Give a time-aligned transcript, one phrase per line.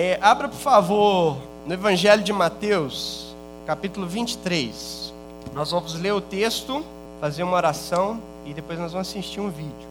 [0.00, 3.34] É, abra, por favor, no Evangelho de Mateus,
[3.66, 5.12] capítulo 23.
[5.52, 6.84] Nós vamos ler o texto,
[7.20, 9.88] fazer uma oração e depois nós vamos assistir um vídeo.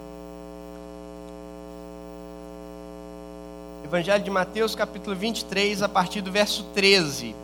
[3.83, 7.35] Evangelho de Mateus, capítulo 23, a partir do verso 13.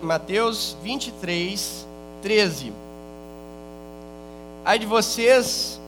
[0.00, 1.86] Mateus 23,
[2.22, 2.72] 13.
[4.64, 5.78] Ai de vocês,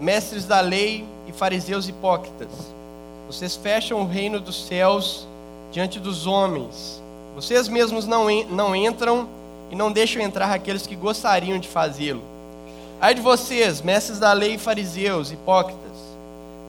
[0.00, 2.48] mestres da lei e fariseus hipócritas,
[3.26, 5.26] vocês fecham o reino dos céus
[5.70, 7.02] diante dos homens.
[7.34, 9.28] Vocês mesmos não, não entram
[9.70, 12.22] e não deixam entrar aqueles que gostariam de fazê-lo.
[13.00, 15.82] Ai de vocês, mestres da lei e fariseus hipócritas,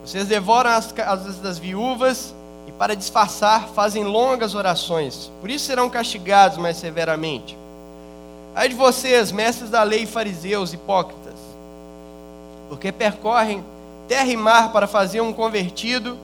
[0.04, 2.34] vocês devoram as casas das viúvas
[2.68, 5.32] e, para disfarçar, fazem longas orações.
[5.40, 7.58] Por isso serão castigados mais severamente.
[8.56, 11.36] Ai de vocês, mestres da lei e fariseus hipócritas,
[12.68, 13.64] porque percorrem
[14.14, 16.20] terra e mar para fazer um convertido,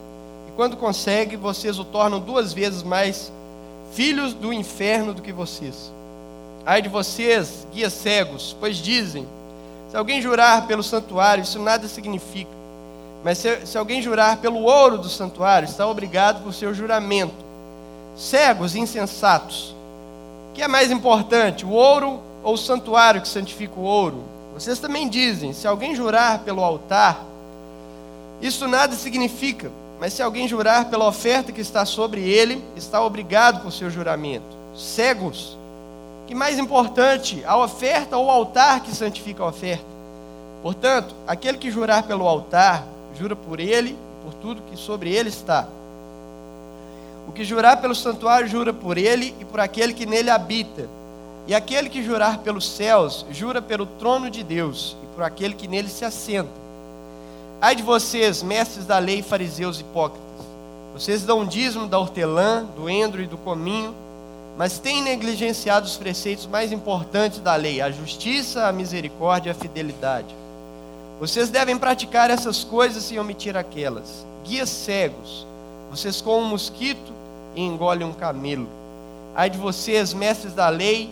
[0.47, 3.31] e quando consegue, vocês o tornam duas vezes mais
[3.93, 5.91] filhos do inferno do que vocês.
[6.63, 9.27] Ai de vocês, guias cegos, pois dizem:
[9.89, 12.51] se alguém jurar pelo santuário, isso nada significa.
[13.23, 17.43] Mas se, se alguém jurar pelo ouro do santuário, está obrigado por seu juramento.
[18.15, 19.73] Cegos insensatos
[20.53, 24.23] que é mais importante, o ouro ou o santuário que santifica o ouro?
[24.53, 27.28] Vocês também dizem: se alguém jurar pelo altar,
[28.41, 33.61] isso nada significa, mas se alguém jurar pela oferta que está sobre ele, está obrigado
[33.61, 34.57] por seu juramento.
[34.75, 35.57] Cegos,
[36.25, 39.83] que mais importante, a oferta ou o altar que santifica a oferta?
[40.61, 42.85] Portanto, aquele que jurar pelo altar,
[43.17, 45.67] jura por ele e por tudo que sobre ele está.
[47.27, 50.87] O que jurar pelo santuário, jura por ele e por aquele que nele habita.
[51.45, 55.67] E aquele que jurar pelos céus, jura pelo trono de Deus e por aquele que
[55.67, 56.68] nele se assenta.
[57.61, 60.23] Ai de vocês, mestres da lei, fariseus hipócritas.
[60.93, 63.93] Vocês dão dízimo da hortelã, do endro e do cominho,
[64.57, 69.55] mas têm negligenciado os preceitos mais importantes da lei: a justiça, a misericórdia e a
[69.55, 70.33] fidelidade.
[71.19, 74.25] Vocês devem praticar essas coisas sem omitir aquelas.
[74.45, 75.45] Guias cegos,
[75.91, 77.11] vocês com um mosquito
[77.55, 78.69] e engole um camelo.
[79.35, 81.09] Ai de vocês, mestres da lei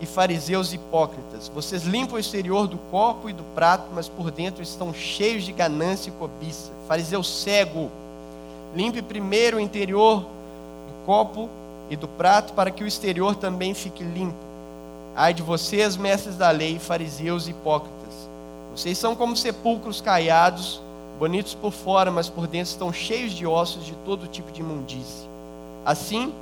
[0.00, 4.62] e fariseus hipócritas, vocês limpam o exterior do copo e do prato, mas por dentro
[4.62, 6.72] estão cheios de ganância e cobiça.
[6.88, 7.90] Fariseu cego,
[8.74, 11.48] limpe primeiro o interior do copo
[11.88, 14.34] e do prato, para que o exterior também fique limpo.
[15.14, 18.04] Ai de vocês, mestres da lei, fariseus hipócritas,
[18.74, 20.82] vocês são como sepulcros caiados,
[21.16, 25.28] bonitos por fora, mas por dentro estão cheios de ossos de todo tipo de imundície.
[25.86, 26.32] Assim,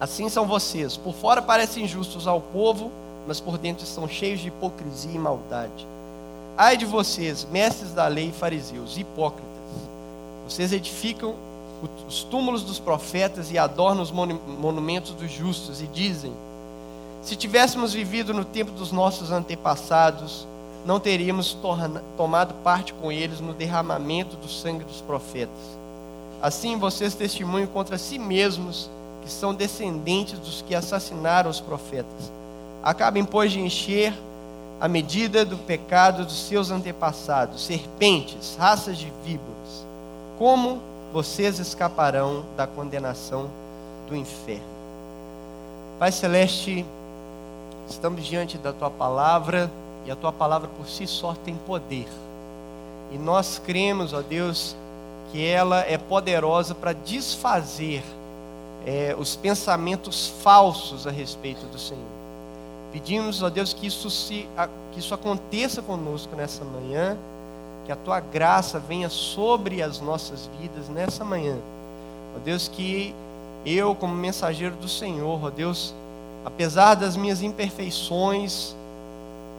[0.00, 0.96] assim são vocês.
[0.96, 2.90] Por fora parecem justos ao povo,
[3.26, 5.86] mas por dentro estão cheios de hipocrisia e maldade.
[6.56, 9.46] Ai de vocês, mestres da lei e fariseus, hipócritas.
[10.48, 11.34] Vocês edificam
[12.08, 16.32] os túmulos dos profetas e adornam os monumentos dos justos e dizem:
[17.22, 20.46] Se tivéssemos vivido no tempo dos nossos antepassados,
[20.86, 21.56] não teríamos
[22.16, 25.76] tomado parte com eles no derramamento do sangue dos profetas.
[26.40, 28.88] Assim vocês testemunham contra si mesmos
[29.26, 32.30] que são descendentes dos que assassinaram os profetas.
[32.80, 34.14] Acabem, pois, de encher
[34.80, 39.84] a medida do pecado dos seus antepassados, serpentes, raças de víboras.
[40.38, 40.80] Como
[41.12, 43.50] vocês escaparão da condenação
[44.08, 44.62] do inferno?
[45.98, 46.86] Pai Celeste,
[47.90, 49.68] estamos diante da tua palavra
[50.04, 52.06] e a tua palavra por si só tem poder.
[53.10, 54.76] E nós cremos, ó Deus,
[55.32, 58.04] que ela é poderosa para desfazer
[58.84, 62.04] é, os pensamentos falsos a respeito do Senhor.
[62.92, 64.48] Pedimos, ó Deus, que isso, se,
[64.92, 67.16] que isso aconteça conosco nessa manhã,
[67.84, 71.56] que a tua graça venha sobre as nossas vidas nessa manhã.
[72.36, 73.14] Ó Deus, que
[73.64, 75.94] eu, como mensageiro do Senhor, ó Deus,
[76.44, 78.74] apesar das minhas imperfeições,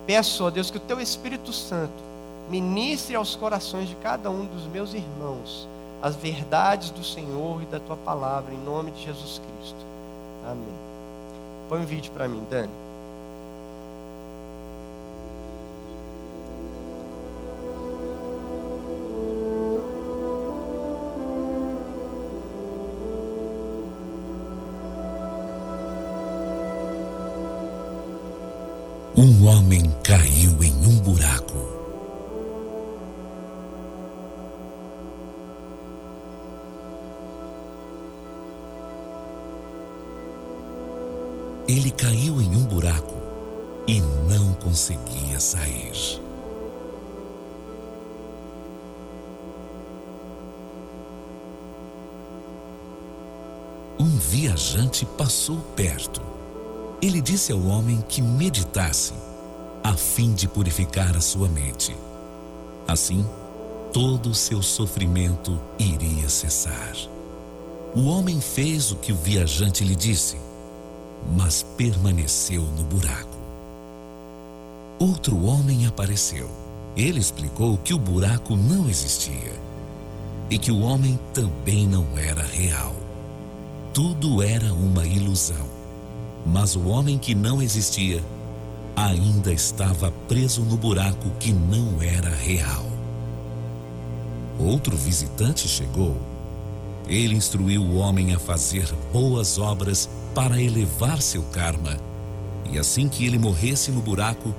[0.06, 2.08] peço, ó Deus, que o teu Espírito Santo
[2.50, 5.68] ministre aos corações de cada um dos meus irmãos
[6.02, 9.86] as verdades do Senhor e da tua palavra, em nome de Jesus Cristo.
[10.46, 10.76] Amém.
[11.68, 12.87] Põe um vídeo para mim, Dani.
[54.00, 56.22] Um viajante passou perto.
[57.02, 59.14] Ele disse ao homem que meditasse,
[59.84, 61.96] a fim de purificar a sua mente.
[62.88, 63.26] Assim,
[63.94, 66.96] todo o seu sofrimento iria cessar.
[67.96, 70.38] O homem fez o que o viajante lhe disse,
[71.36, 73.37] mas permaneceu no buraco.
[75.00, 76.50] Outro homem apareceu.
[76.96, 79.54] Ele explicou que o buraco não existia
[80.50, 82.96] e que o homem também não era real.
[83.94, 85.68] Tudo era uma ilusão.
[86.46, 88.24] Mas o homem que não existia
[88.96, 92.86] ainda estava preso no buraco que não era real.
[94.58, 96.18] Outro visitante chegou.
[97.08, 101.98] Ele instruiu o homem a fazer boas obras para elevar seu karma,
[102.72, 104.54] e assim que ele morresse no buraco,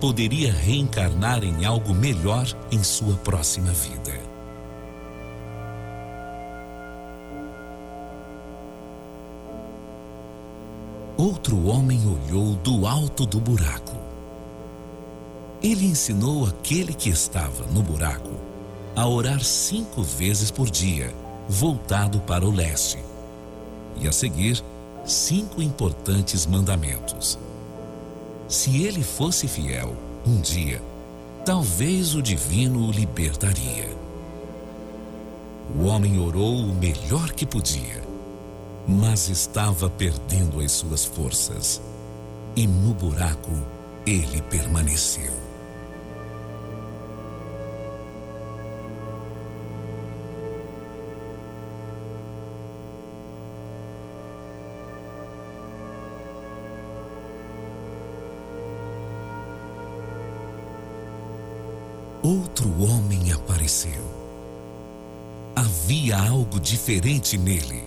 [0.00, 4.18] poderia reencarnar em algo melhor em sua próxima vida.
[11.18, 13.94] Outro homem olhou do alto do buraco.
[15.62, 18.30] Ele ensinou aquele que estava no buraco
[18.96, 21.14] a orar cinco vezes por dia,
[21.46, 22.98] voltado para o leste,
[23.96, 24.64] e a seguir
[25.04, 27.38] cinco importantes mandamentos.
[28.50, 30.82] Se ele fosse fiel, um dia,
[31.46, 33.88] talvez o divino o libertaria.
[35.74, 38.10] O homem orou o melhor que podia
[38.86, 41.80] mas estava perdendo as suas forças.
[42.56, 43.52] E no buraco
[44.04, 45.49] ele permaneceu.
[63.60, 64.02] Apareceu.
[65.54, 67.84] Havia algo diferente nele.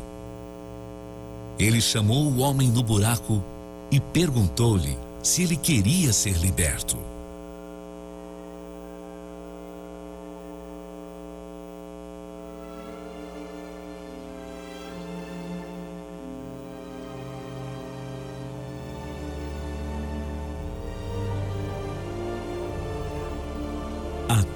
[1.57, 3.43] Ele chamou o homem no buraco
[3.91, 6.97] e perguntou-lhe se ele queria ser liberto.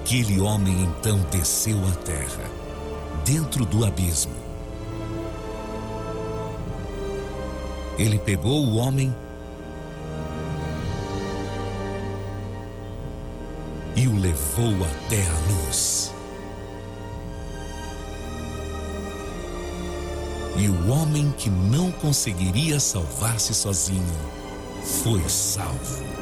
[0.07, 2.49] Aquele homem então desceu à terra,
[3.25, 4.31] dentro do abismo
[7.99, 9.13] Ele pegou o homem
[13.97, 16.13] e o levou até a luz.
[20.55, 24.15] E o homem que não conseguiria salvar-se sozinho
[25.03, 26.16] foi salvo.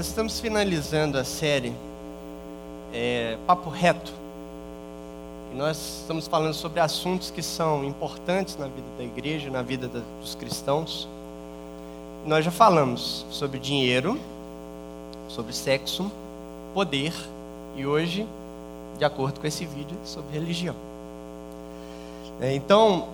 [0.00, 1.74] Nós estamos finalizando a série
[2.90, 4.10] é, Papo Reto.
[5.52, 9.88] E nós estamos falando sobre assuntos que são importantes na vida da igreja, na vida
[9.88, 11.06] da, dos cristãos.
[12.24, 14.18] Nós já falamos sobre dinheiro,
[15.28, 16.10] sobre sexo,
[16.72, 17.12] poder
[17.76, 18.26] e hoje,
[18.98, 20.76] de acordo com esse vídeo, sobre religião.
[22.40, 23.06] É, então,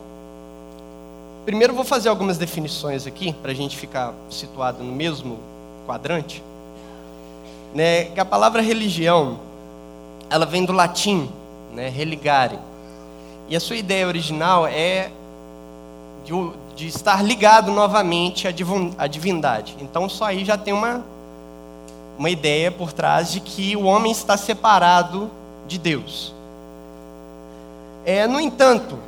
[1.45, 5.41] primeiro vou fazer algumas definições aqui para a gente ficar situado no mesmo
[5.85, 6.45] quadrante
[7.75, 9.39] né, que a palavra religião,
[10.31, 11.31] ela vem do latim,
[11.73, 12.59] né, religare.
[13.49, 15.11] E a sua ideia original é
[16.25, 16.33] de,
[16.75, 19.77] de estar ligado novamente à divindade.
[19.81, 21.05] Então, só aí já tem uma,
[22.19, 25.31] uma ideia por trás de que o homem está separado
[25.69, 26.35] de Deus.
[28.05, 28.99] É, no entanto,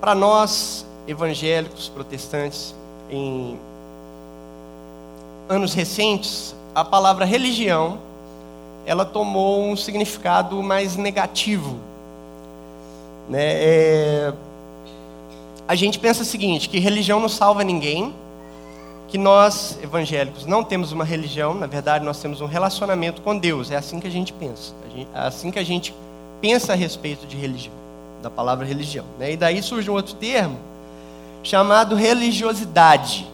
[0.00, 2.74] para nós evangélicos, protestantes,
[3.10, 3.58] em
[5.48, 7.98] anos recentes, a palavra religião
[8.86, 11.78] ela tomou um significado mais negativo.
[13.28, 13.52] Né?
[13.52, 14.32] É...
[15.68, 18.14] A gente pensa o seguinte, que religião não salva ninguém,
[19.08, 23.70] que nós, evangélicos, não temos uma religião, na verdade nós temos um relacionamento com Deus,
[23.70, 24.72] é assim que a gente pensa,
[25.14, 25.94] é assim que a gente
[26.40, 27.74] pensa a respeito de religião,
[28.22, 29.04] da palavra religião.
[29.18, 29.32] Né?
[29.32, 30.58] E daí surge um outro termo,
[31.42, 33.29] chamado religiosidade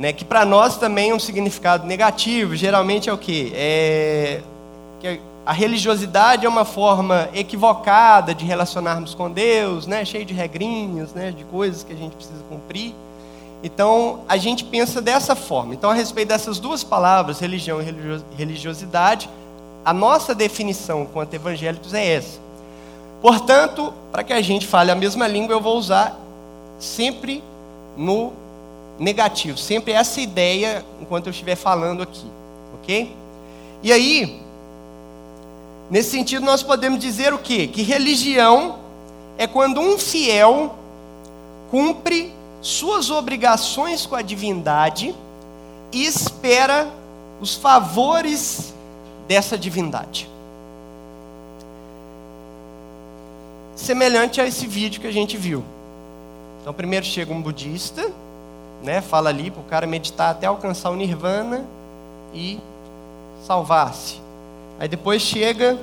[0.00, 3.52] né, que para nós também é um significado negativo, geralmente é o quê?
[3.54, 4.40] É
[4.98, 11.12] que a religiosidade é uma forma equivocada de relacionarmos com Deus, né, cheio de regrinhas,
[11.12, 12.94] né, de coisas que a gente precisa cumprir.
[13.62, 15.74] Então, a gente pensa dessa forma.
[15.74, 19.28] Então, a respeito dessas duas palavras, religião e religiosidade,
[19.84, 22.38] a nossa definição quanto evangélicos é essa.
[23.20, 26.18] Portanto, para que a gente fale a mesma língua, eu vou usar
[26.78, 27.44] sempre
[27.98, 28.32] no
[29.00, 32.26] negativo, sempre essa ideia enquanto eu estiver falando aqui,
[32.74, 33.16] ok?
[33.82, 34.42] E aí,
[35.90, 37.66] nesse sentido, nós podemos dizer o quê?
[37.66, 38.78] Que religião
[39.38, 40.74] é quando um fiel
[41.70, 42.30] cumpre
[42.60, 45.14] suas obrigações com a divindade
[45.90, 46.86] e espera
[47.40, 48.74] os favores
[49.26, 50.28] dessa divindade.
[53.74, 55.64] Semelhante a esse vídeo que a gente viu.
[56.60, 58.12] Então, primeiro chega um budista,
[58.82, 61.64] né, fala ali para o cara meditar até alcançar o nirvana
[62.32, 62.58] e
[63.44, 64.20] salvar-se.
[64.78, 65.78] Aí depois chega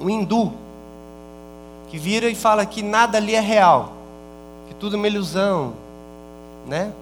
[0.00, 0.52] um hindu,
[1.88, 3.92] que vira e fala que nada ali é real,
[4.68, 5.74] que tudo é uma ilusão,
[6.66, 6.92] né?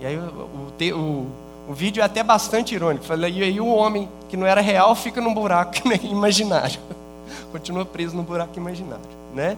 [0.00, 1.26] E aí o, o,
[1.68, 3.04] o vídeo é até bastante irônico.
[3.04, 6.80] Fala, e aí o homem que não era real fica num buraco imaginário.
[7.52, 9.56] Continua preso no buraco imaginário, né?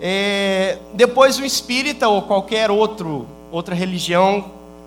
[0.00, 4.44] É, depois o espírita ou qualquer outro, outra religião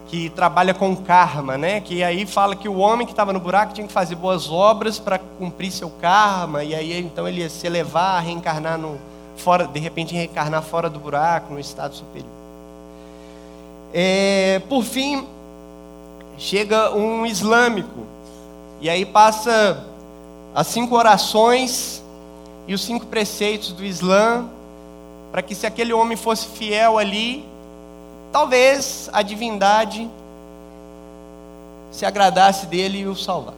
[0.08, 1.80] que trabalha com karma, né?
[1.80, 5.00] Que aí fala que o homem que estava no buraco tinha que fazer boas obras
[5.00, 9.00] para cumprir seu karma e aí então ele ia se elevar, reencarnar no
[9.38, 12.30] fora, de repente reencarnar fora do buraco, no estado superior.
[13.94, 15.26] É, por fim,
[16.38, 18.06] chega um islâmico
[18.80, 19.86] e aí passa
[20.54, 22.02] as cinco orações
[22.68, 24.46] e os cinco preceitos do Islã
[25.32, 27.46] para que se aquele homem fosse fiel ali,
[28.32, 30.10] talvez a divindade
[31.92, 33.58] se agradasse dele e o salvasse.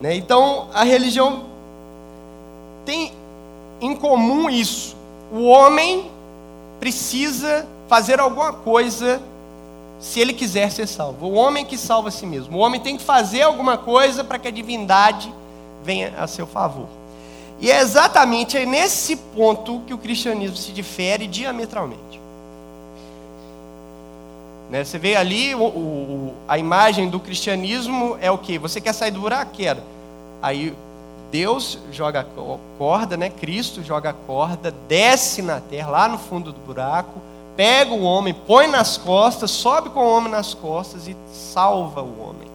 [0.00, 0.16] Né?
[0.16, 1.44] Então, a religião
[2.84, 3.12] tem
[3.80, 4.96] em comum isso.
[5.32, 6.10] O homem
[6.80, 9.20] precisa fazer alguma coisa
[10.00, 11.26] se ele quiser ser salvo.
[11.26, 12.56] O homem que salva a si mesmo.
[12.56, 15.32] O homem tem que fazer alguma coisa para que a divindade
[15.84, 16.88] venha a seu favor.
[17.60, 22.19] E é exatamente nesse ponto que o cristianismo se difere diametralmente.
[24.70, 24.84] Né?
[24.84, 28.58] Você vê ali o, o, a imagem do cristianismo é o que?
[28.58, 29.52] Você quer sair do buraco?
[29.52, 29.82] Quero.
[30.40, 30.74] Aí
[31.30, 32.24] Deus joga a
[32.78, 33.30] corda, né?
[33.30, 37.20] Cristo joga a corda, desce na terra, lá no fundo do buraco,
[37.56, 42.20] pega o homem, põe nas costas, sobe com o homem nas costas e salva o
[42.20, 42.48] homem.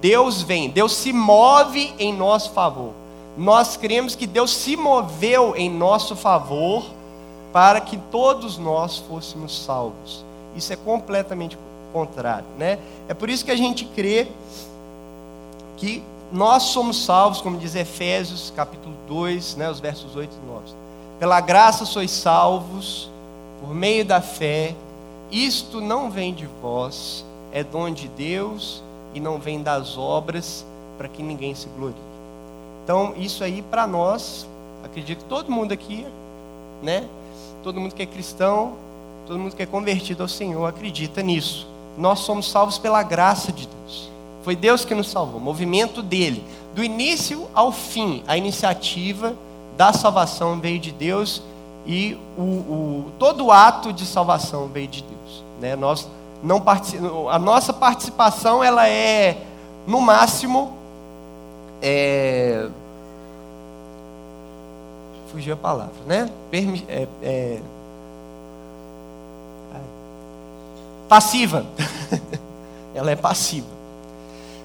[0.00, 2.92] Deus vem, Deus se move em nosso favor
[3.36, 6.84] nós cremos que Deus se moveu em nosso favor
[7.52, 10.24] para que todos nós fôssemos salvos.
[10.56, 11.58] Isso é completamente
[11.92, 12.78] contrário, né?
[13.08, 14.28] É por isso que a gente crê
[15.76, 20.64] que nós somos salvos, como diz Efésios, capítulo 2, né, os versos 8 e 9.
[21.20, 23.08] Pela graça sois salvos
[23.60, 24.74] por meio da fé.
[25.30, 28.82] Isto não vem de vós, é dom de Deus
[29.14, 30.64] e não vem das obras,
[30.98, 31.94] para que ninguém se glorie.
[32.84, 34.46] Então, isso aí para nós,
[34.84, 36.06] acredito que todo mundo aqui,
[36.82, 37.08] né?
[37.62, 38.74] Todo mundo que é cristão,
[39.26, 41.66] todo mundo que é convertido ao Senhor acredita nisso.
[41.98, 44.10] Nós somos salvos pela graça de Deus.
[44.42, 46.44] Foi Deus que nos salvou, movimento dele.
[46.74, 49.34] Do início ao fim, a iniciativa
[49.76, 51.42] da salvação veio de Deus
[51.84, 55.44] e o, o todo o ato de salvação veio de Deus.
[55.60, 55.74] Né?
[55.74, 56.08] Nós
[56.42, 56.62] não
[57.28, 59.42] a nossa participação ela é
[59.86, 60.76] no máximo
[61.82, 62.68] é,
[65.32, 66.30] fugiu a palavra, né?
[66.50, 67.60] Permi, é, é,
[71.08, 71.66] passiva.
[72.94, 73.66] Ela é passiva.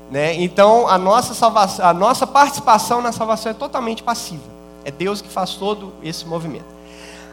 [0.10, 0.36] Né?
[0.42, 4.44] Então, a nossa, salvação, a nossa participação na salvação é totalmente passiva.
[4.84, 6.66] É Deus que faz todo esse movimento.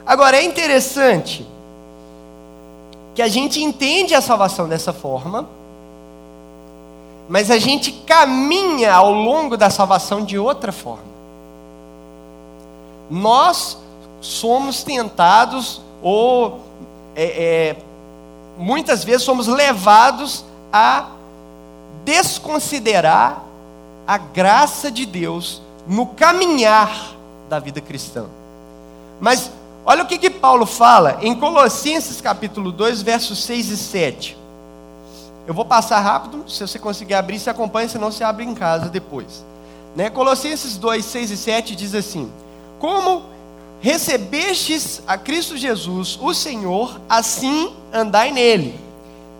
[0.06, 1.46] Agora, é interessante
[3.14, 5.48] que a gente entende a salvação dessa forma,
[7.28, 11.08] mas a gente caminha ao longo da salvação de outra forma.
[13.10, 13.76] Nós
[14.20, 16.60] somos tentados, ou
[17.16, 17.76] é, é,
[18.58, 21.06] muitas vezes somos levados a
[22.04, 23.42] desconsiderar
[24.06, 27.14] a graça de Deus no caminhar
[27.48, 28.26] da vida cristã.
[29.20, 29.50] Mas
[29.84, 34.38] olha o que, que Paulo fala em Colossenses capítulo 2, versos 6 e 7.
[35.46, 38.90] Eu vou passar rápido, se você conseguir abrir, se acompanha, senão você abre em casa
[38.90, 39.44] depois.
[39.96, 40.10] Né?
[40.10, 42.30] Colossenses 2, 6 e 7 diz assim:
[42.78, 43.22] Como
[43.80, 48.78] recebestes a Cristo Jesus, o Senhor, assim andai nele,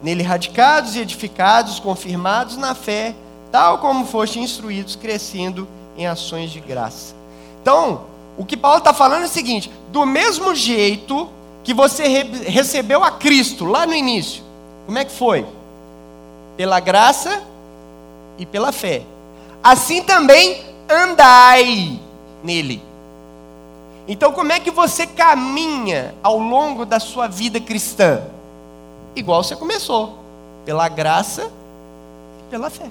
[0.03, 3.15] nele radicados e edificados, confirmados na fé,
[3.51, 5.67] tal como foste instruídos, crescendo
[5.97, 7.15] em ações de graça.
[7.63, 8.03] Então,
[8.37, 11.29] o que Paulo está falando é o seguinte: do mesmo jeito
[11.65, 14.43] que você re recebeu a Cristo lá no início,
[14.87, 15.45] como é que foi?
[16.59, 17.41] pela graça
[18.37, 19.03] e pela fé.
[19.63, 22.01] assim também andai
[22.43, 22.83] nele.
[24.09, 28.23] Então, como é que você caminha ao longo da sua vida cristã?
[29.15, 30.19] Igual você começou,
[30.65, 31.51] pela graça
[32.41, 32.91] e pela fé.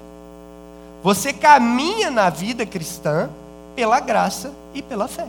[1.03, 3.29] Você caminha na vida cristã
[3.75, 5.27] pela graça e pela fé.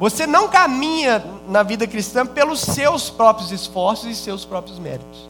[0.00, 5.28] Você não caminha na vida cristã pelos seus próprios esforços e seus próprios méritos.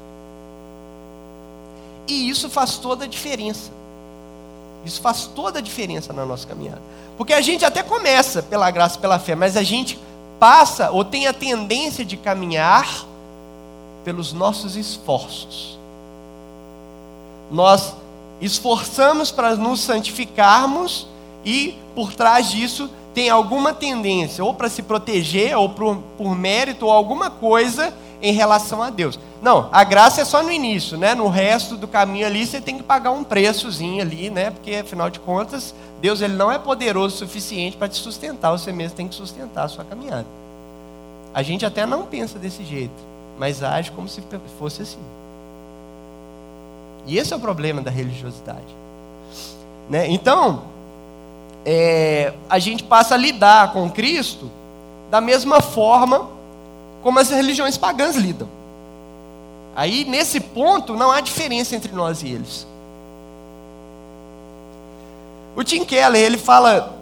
[2.08, 3.70] E isso faz toda a diferença.
[4.84, 6.82] Isso faz toda a diferença na nossa caminhada.
[7.16, 9.98] Porque a gente até começa pela graça pela fé, mas a gente
[10.40, 13.06] passa ou tem a tendência de caminhar
[14.04, 15.78] pelos nossos esforços.
[17.50, 17.94] Nós
[18.40, 21.06] esforçamos para nos santificarmos
[21.44, 26.86] e por trás disso tem alguma tendência, ou para se proteger, ou por, por mérito,
[26.86, 29.18] ou alguma coisa em relação a Deus.
[29.42, 31.16] Não, a graça é só no início, né?
[31.16, 34.52] No resto do caminho ali você tem que pagar um preçozinho ali, né?
[34.52, 38.70] Porque afinal de contas, Deus ele não é poderoso o suficiente para te sustentar, você
[38.70, 40.26] mesmo tem que sustentar a sua caminhada.
[41.34, 42.94] A gente até não pensa desse jeito,
[43.36, 44.22] mas age como se
[44.60, 45.02] fosse assim.
[47.04, 48.60] E esse é o problema da religiosidade.
[49.90, 50.08] Né?
[50.08, 50.62] Então,
[51.66, 54.48] é, a gente passa a lidar com Cristo
[55.10, 56.28] da mesma forma
[57.02, 58.61] como as religiões pagãs lidam.
[59.74, 62.66] Aí, nesse ponto, não há diferença entre nós e eles.
[65.56, 66.98] O Tim Keller, ele fala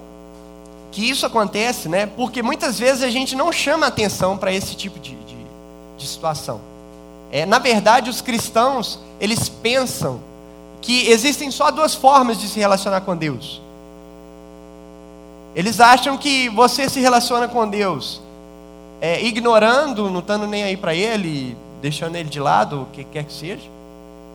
[0.91, 2.07] que isso acontece, né?
[2.07, 5.37] Porque muitas vezes a gente não chama atenção para esse tipo de, de,
[5.97, 6.61] de situação.
[7.31, 10.21] É, na verdade, os cristãos, eles pensam
[10.81, 13.61] que existem só duas formas de se relacionar com Deus.
[15.55, 18.21] Eles acham que você se relaciona com Deus
[19.00, 23.25] é, ignorando, não estando nem aí para Ele, deixando Ele de lado, o que quer
[23.25, 23.69] que seja,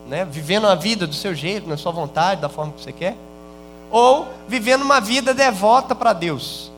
[0.08, 0.26] né?
[0.26, 3.16] vivendo a vida do seu jeito, na sua vontade, da forma que você quer,
[3.92, 6.72] ou vivendo uma vida devota para Deus.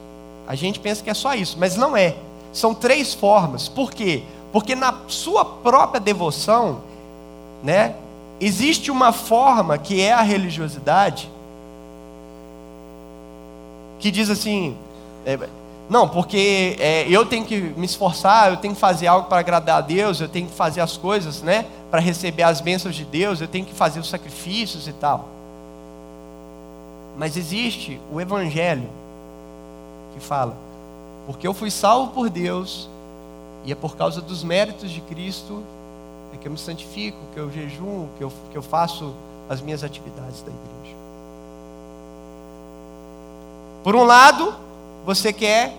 [0.47, 2.15] A gente pensa que é só isso, mas não é.
[2.53, 3.67] São três formas.
[3.67, 4.23] Por quê?
[4.51, 6.82] Porque na sua própria devoção,
[7.62, 7.95] né,
[8.39, 11.30] existe uma forma que é a religiosidade,
[13.99, 14.77] que diz assim:
[15.25, 15.38] é,
[15.89, 19.78] não, porque é, eu tenho que me esforçar, eu tenho que fazer algo para agradar
[19.78, 23.39] a Deus, eu tenho que fazer as coisas, né, para receber as bênçãos de Deus,
[23.39, 25.30] eu tenho que fazer os sacrifícios e tal.
[27.17, 28.89] Mas existe o Evangelho
[30.13, 30.56] que fala:
[31.26, 32.89] porque eu fui salvo por Deus,
[33.63, 35.63] e é por causa dos méritos de Cristo
[36.34, 39.13] é que eu me santifico, que eu jejuo, que eu, que eu faço
[39.50, 40.95] as minhas atividades da igreja.
[43.84, 44.54] Por um lado,
[45.07, 45.73] você quer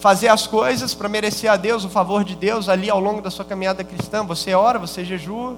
[0.00, 3.30] fazer as coisas para merecer a Deus, o favor de Deus ali ao longo da
[3.30, 4.24] sua caminhada cristã.
[4.24, 5.54] Você ora, você jejua,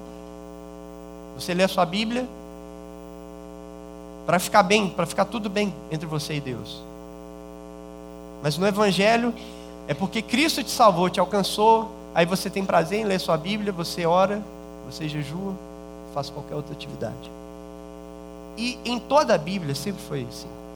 [1.35, 2.27] você lê a sua Bíblia,
[4.27, 6.79] para ficar bem, para ficar tudo bem entre você e Deus.
[8.43, 9.33] Mas no Evangelho,
[9.87, 13.71] é porque Cristo te salvou, te alcançou, aí você tem prazer em ler sua Bíblia,
[13.71, 14.43] você ora,
[14.85, 15.55] você jejua,
[16.13, 17.31] faz qualquer outra atividade.
[18.55, 20.66] E em toda a Bíblia sempre foi assim.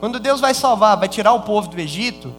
[0.00, 2.32] Quando Deus vai salvar, vai tirar o povo do Egito,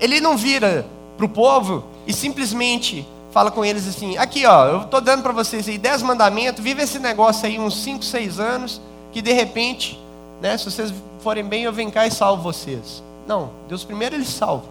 [0.00, 0.86] ele não vira
[1.16, 5.32] para o povo e simplesmente fala com eles assim: aqui ó, eu estou dando para
[5.32, 8.80] vocês aí dez mandamentos, vive esse negócio aí uns 5, 6 anos,
[9.12, 10.00] que de repente,
[10.40, 13.02] né, se vocês forem bem, eu venho cá e salvo vocês.
[13.26, 14.64] Não, Deus primeiro ele salva.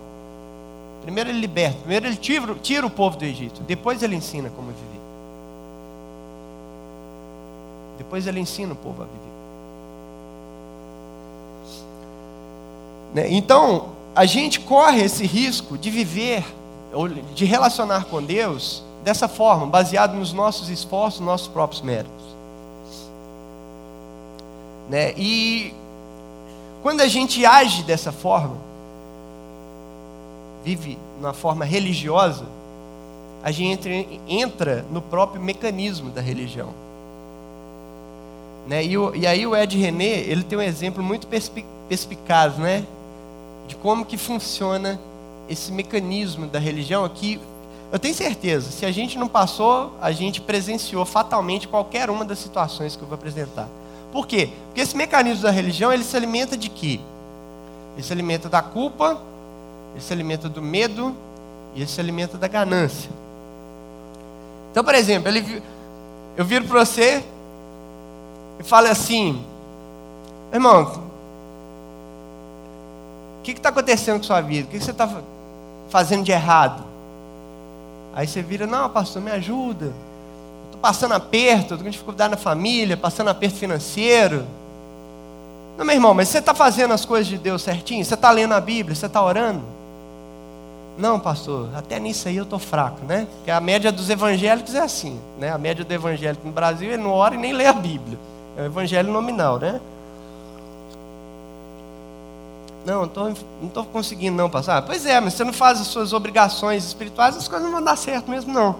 [1.02, 4.68] Primeiro ele liberta, primeiro ele tira, tira o povo do Egito, depois ele ensina como
[4.68, 5.00] viver.
[7.98, 9.39] Depois ele ensina o povo a viver.
[13.16, 16.44] Então, a gente corre esse risco de viver,
[17.34, 22.26] de relacionar com Deus dessa forma, baseado nos nossos esforços, nos nossos próprios méritos.
[24.90, 25.14] Né?
[25.18, 25.74] E
[26.82, 28.58] quando a gente age dessa forma,
[30.64, 32.46] vive na forma religiosa,
[33.42, 36.74] a gente entra, no próprio mecanismo da religião.
[38.68, 38.84] Né?
[38.84, 41.28] E, e, aí o Ed René, ele tem um exemplo muito
[41.88, 42.86] perspicaz, né?
[43.70, 45.00] De como que funciona
[45.48, 47.40] esse mecanismo da religião aqui.
[47.92, 52.40] Eu tenho certeza, se a gente não passou, a gente presenciou fatalmente qualquer uma das
[52.40, 53.68] situações que eu vou apresentar.
[54.12, 54.50] Por quê?
[54.66, 57.00] Porque esse mecanismo da religião, ele se alimenta de quê?
[57.94, 59.22] Ele se alimenta da culpa,
[59.94, 61.16] ele se alimenta do medo
[61.76, 63.12] e ele se alimenta da ganância.
[64.72, 65.62] Então, por exemplo, ele,
[66.36, 67.24] eu viro para você
[68.60, 69.44] e falo assim,
[70.52, 71.09] irmão,
[73.40, 74.68] o que está acontecendo com sua vida?
[74.68, 75.10] O que você está
[75.90, 76.84] fazendo de errado?
[78.14, 79.94] Aí você vira, não, pastor, me ajuda.
[80.66, 84.46] Estou passando aperto, estou com dificuldade na família, passando aperto financeiro.
[85.78, 88.04] Não, meu irmão, mas você está fazendo as coisas de Deus certinho?
[88.04, 88.94] Você está lendo a Bíblia?
[88.96, 89.64] Você está orando?
[90.98, 93.26] Não, pastor, até nisso aí eu estou fraco, né?
[93.38, 95.50] Porque a média dos evangélicos é assim, né?
[95.50, 98.20] A média do evangélico no Brasil, ele não ora e nem lê a Bíblia.
[98.58, 99.80] É o evangelho nominal, né?
[102.86, 103.34] Não, não
[103.68, 104.76] estou conseguindo não, pastor.
[104.76, 107.84] Ah, pois é, mas você não faz as suas obrigações espirituais, as coisas não vão
[107.84, 108.76] dar certo mesmo, não.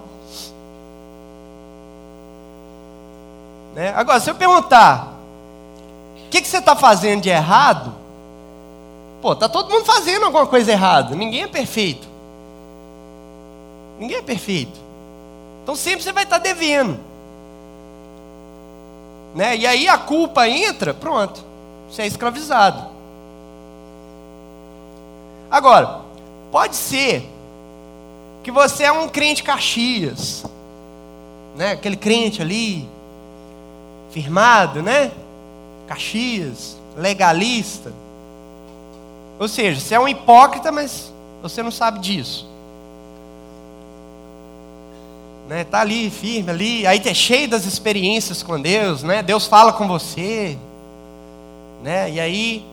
[3.74, 3.92] Né?
[3.94, 5.14] Agora, se eu perguntar,
[6.26, 7.94] o que, que você está fazendo de errado?
[9.20, 11.14] Pô, tá todo mundo fazendo alguma coisa errada.
[11.14, 12.08] Ninguém é perfeito.
[13.98, 14.80] Ninguém é perfeito.
[15.62, 16.98] Então sempre você vai estar devendo.
[19.34, 19.56] Né?
[19.58, 21.44] E aí a culpa entra, pronto.
[21.90, 22.99] Você é escravizado.
[25.50, 26.02] Agora,
[26.52, 27.28] pode ser
[28.42, 30.44] que você é um crente Caxias,
[31.56, 31.72] né?
[31.72, 32.88] Aquele crente ali,
[34.10, 35.10] firmado, né?
[35.86, 37.92] Caxias, legalista.
[39.38, 42.50] Ou seja, você é um hipócrita, mas você não sabe disso
[45.50, 45.64] né?
[45.64, 49.20] Tá ali firme ali, aí é cheio das experiências com Deus, né?
[49.20, 50.56] Deus fala com você,
[51.82, 52.08] né?
[52.08, 52.64] E aí,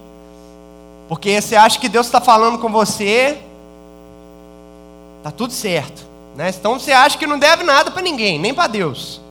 [1.07, 3.41] porque você acha que Deus está falando com você,
[5.23, 6.49] tá tudo certo, né?
[6.49, 9.21] Então você acha que não deve nada para ninguém, nem para Deus.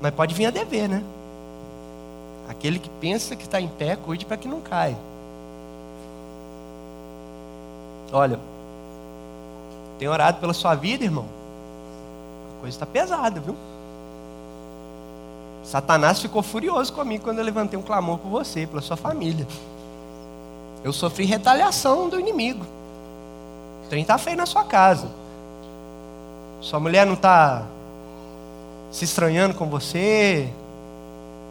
[0.00, 1.02] Mas pode vir a dever, né?
[2.48, 4.96] Aquele que pensa que está em pé, cuide para que não caia.
[8.12, 8.38] Olha,
[9.98, 11.26] tenho orado pela sua vida, irmão.
[12.56, 13.56] A coisa está pesada, viu?
[15.64, 19.46] Satanás ficou furioso comigo quando eu levantei um clamor por você, pela sua família.
[20.84, 22.64] Eu sofri retaliação do inimigo.
[23.84, 25.08] O trem está feio na sua casa.
[26.60, 27.62] Sua mulher não está
[28.90, 30.48] se estranhando com você.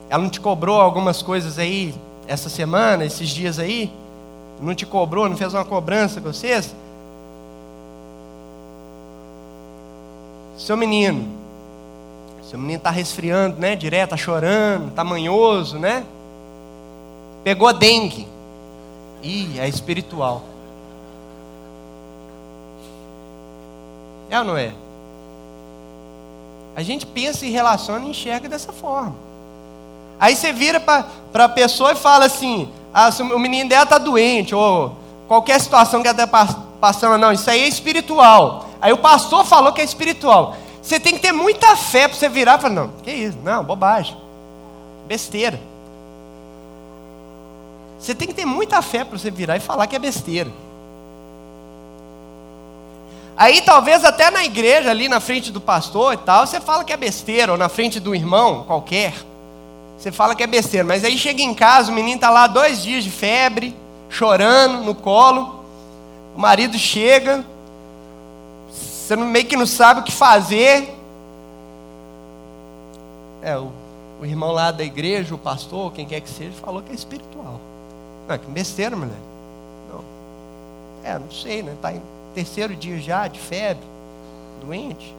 [0.09, 1.95] Ela não te cobrou algumas coisas aí
[2.27, 3.91] essa semana, esses dias aí?
[4.61, 6.73] Não te cobrou, não fez uma cobrança com vocês?
[10.55, 11.42] Seu menino,
[12.49, 13.75] seu menino está resfriando, né?
[13.75, 16.03] Direto, está chorando, está manhoso, né?
[17.43, 18.27] Pegou dengue.
[19.21, 20.43] Ih, é espiritual.
[24.29, 24.73] É ou não é?
[26.75, 29.15] A gente pensa e relaciona e enxerga dessa forma.
[30.19, 34.55] Aí você vira para a pessoa e fala assim: ah, o menino dela está doente,
[34.55, 34.95] ou
[35.27, 36.47] qualquer situação que ela está
[36.79, 38.67] passando, não, isso aí é espiritual.
[38.81, 40.55] Aí o pastor falou que é espiritual.
[40.83, 43.37] Você tem que ter muita fé para você virar e falar: não, que isso?
[43.41, 44.17] Não, bobagem.
[45.07, 45.59] Besteira.
[47.97, 50.51] Você tem que ter muita fé para você virar e falar que é besteira.
[53.35, 56.91] Aí talvez até na igreja, ali na frente do pastor e tal, você fala que
[56.91, 59.13] é besteira, ou na frente do irmão qualquer.
[59.97, 62.83] Você fala que é besteira, mas aí chega em casa, o menino está lá dois
[62.83, 63.73] dias de febre,
[64.09, 65.63] chorando no colo.
[66.35, 67.43] O marido chega,
[69.15, 70.93] você meio que não sabe o que fazer.
[73.41, 73.71] É, o,
[74.21, 77.59] o irmão lá da igreja, o pastor, quem quer que seja, falou que é espiritual.
[78.27, 79.17] Não, que besteira, mulher.
[79.91, 80.03] Não.
[81.03, 81.73] É, não sei, né?
[81.73, 82.01] Está em
[82.33, 83.83] terceiro dia já de febre,
[84.65, 85.13] doente.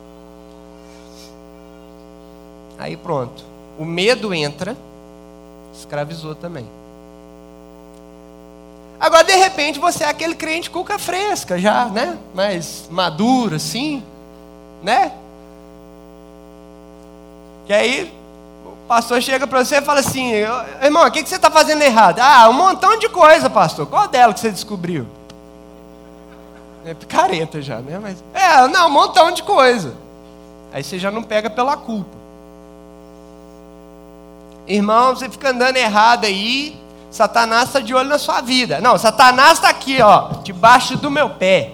[2.78, 3.44] Aí pronto.
[3.78, 4.76] O medo entra,
[5.74, 6.66] escravizou também.
[8.98, 12.16] Agora, de repente, você é aquele crente cuca fresca, já, né?
[12.34, 14.02] Mais maduro, assim,
[14.82, 15.12] né?
[17.66, 18.12] Que aí
[18.64, 20.32] o pastor chega para você e fala assim:
[20.82, 22.20] irmão, o que, que você está fazendo errado?
[22.20, 23.86] Ah, um montão de coisa, pastor.
[23.86, 25.06] Qual dela que você descobriu?
[26.84, 27.98] É picareta já, né?
[27.98, 29.94] Mas, é, não, um montão de coisa.
[30.72, 32.24] Aí você já não pega pela culpa.
[34.66, 36.76] Irmão, você fica andando errado aí,
[37.14, 38.80] Satanás está de olho na sua vida.
[38.80, 41.70] Não, Satanás está aqui, ó, debaixo do meu pé.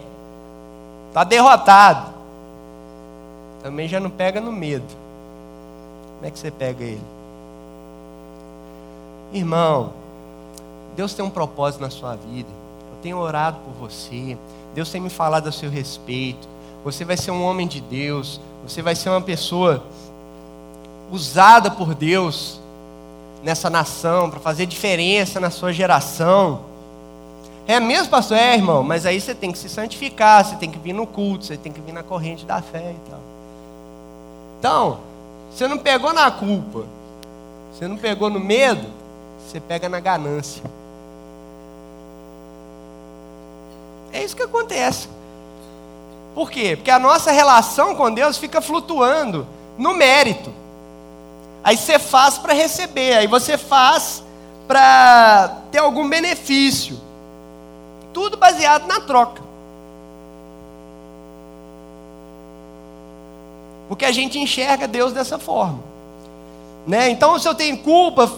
[1.09, 2.12] Está derrotado.
[3.62, 4.85] Também já não pega no medo.
[6.16, 7.00] Como é que você pega ele?
[9.33, 9.94] Irmão,
[10.94, 12.50] Deus tem um propósito na sua vida.
[12.92, 14.37] Eu tenho orado por você.
[14.74, 16.46] Deus tem me falado a seu respeito.
[16.85, 18.38] Você vai ser um homem de Deus.
[18.62, 19.83] Você vai ser uma pessoa
[21.11, 22.60] usada por Deus
[23.42, 26.61] nessa nação, para fazer diferença na sua geração.
[27.66, 28.37] É mesmo, pastor?
[28.37, 31.44] É, irmão, mas aí você tem que se santificar, você tem que vir no culto,
[31.44, 33.20] você tem que vir na corrente da fé e tal.
[34.59, 34.98] Então,
[35.50, 36.85] você não pegou na culpa,
[37.72, 38.87] você não pegou no medo,
[39.46, 40.62] você pega na ganância.
[44.12, 45.09] É isso que acontece.
[46.35, 46.76] Por quê?
[46.76, 49.46] Porque a nossa relação com Deus fica flutuando
[49.79, 50.53] no mérito.
[51.62, 54.23] Aí você faz para receber, aí você faz
[54.66, 56.99] para ter algum benefício.
[58.12, 59.42] Tudo baseado na troca.
[63.88, 65.81] Porque a gente enxerga Deus dessa forma.
[66.87, 67.11] Né?
[67.11, 68.31] Então, se eu tenho culpa,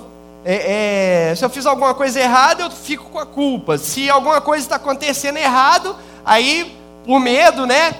[0.44, 3.78] é, é, se eu fiz alguma coisa errada, eu fico com a culpa.
[3.78, 6.74] Se alguma coisa está acontecendo errado, aí,
[7.06, 7.94] por medo, né?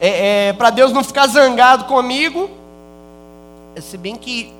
[0.00, 2.50] É, é para Deus não ficar zangado comigo.
[3.80, 4.55] Se bem que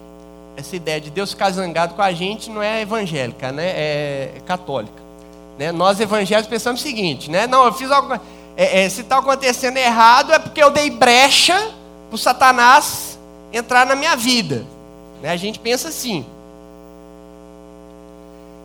[0.57, 3.69] essa ideia de Deus ficar zangado com a gente não é evangélica, né?
[3.69, 5.03] É, católica.
[5.59, 5.71] Né?
[5.71, 7.47] Nós evangélicos pensamos o seguinte, né?
[7.47, 8.14] Não, eu fiz algo.
[8.57, 11.71] É, é, se está acontecendo errado é porque eu dei brecha
[12.09, 13.19] para Satanás
[13.53, 14.64] entrar na minha vida.
[15.23, 15.31] Né?
[15.31, 16.25] A gente pensa assim.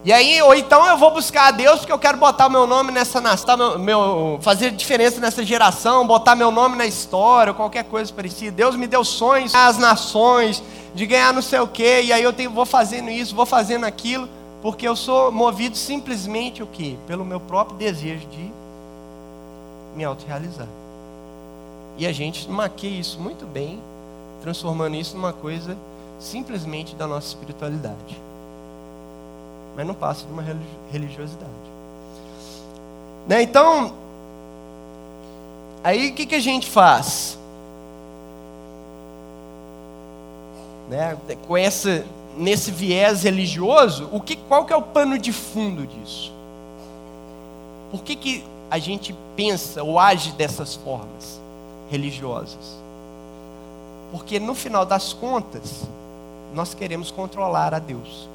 [0.04, 2.91] E aí, ou então eu vou buscar a Deus porque eu quero botar meu nome
[2.91, 8.12] nessa nação, meu, meu, fazer diferença nessa geração, botar meu nome na história, qualquer coisa
[8.12, 8.51] parecida.
[8.51, 12.34] Deus me deu sonhos as nações, de ganhar não sei o quê, e aí eu
[12.34, 14.27] tenho, vou fazendo isso, vou fazendo aquilo,
[14.62, 16.97] porque eu sou movido simplesmente o quê?
[17.08, 18.51] Pelo meu próprio desejo de
[19.95, 20.67] me autorrealizar.
[21.97, 23.80] E a gente maqueia isso muito bem,
[24.41, 25.77] transformando isso numa coisa
[26.19, 28.32] simplesmente da nossa espiritualidade
[29.75, 30.43] mas não passa de uma
[30.91, 31.51] religiosidade.
[33.27, 33.41] Né?
[33.43, 33.93] Então,
[35.84, 37.38] aí o que, que a gente faz?
[40.91, 41.17] Né?
[41.47, 46.34] Com essa, nesse viés religioso, o que, qual que é o pano de fundo disso?
[47.89, 51.39] Por que, que a gente pensa ou age dessas formas
[51.89, 52.77] religiosas?
[54.12, 55.84] Porque no final das contas,
[56.54, 58.27] nós queremos controlar a Deus.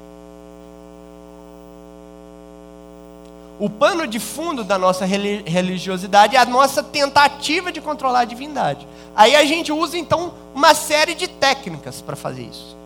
[3.59, 8.87] O pano de fundo da nossa religiosidade é a nossa tentativa de controlar a divindade.
[9.14, 12.77] Aí a gente usa então uma série de técnicas para fazer isso.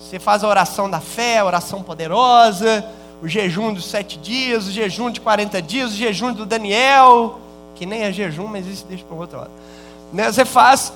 [0.00, 2.86] Você faz a oração da fé, a oração poderosa,
[3.22, 7.38] o jejum dos sete dias, o jejum de 40 dias, o jejum do Daniel,
[7.74, 9.50] que nem é jejum, mas isso deixa para outra hora.
[10.12, 10.30] Né?
[10.30, 10.92] Você faz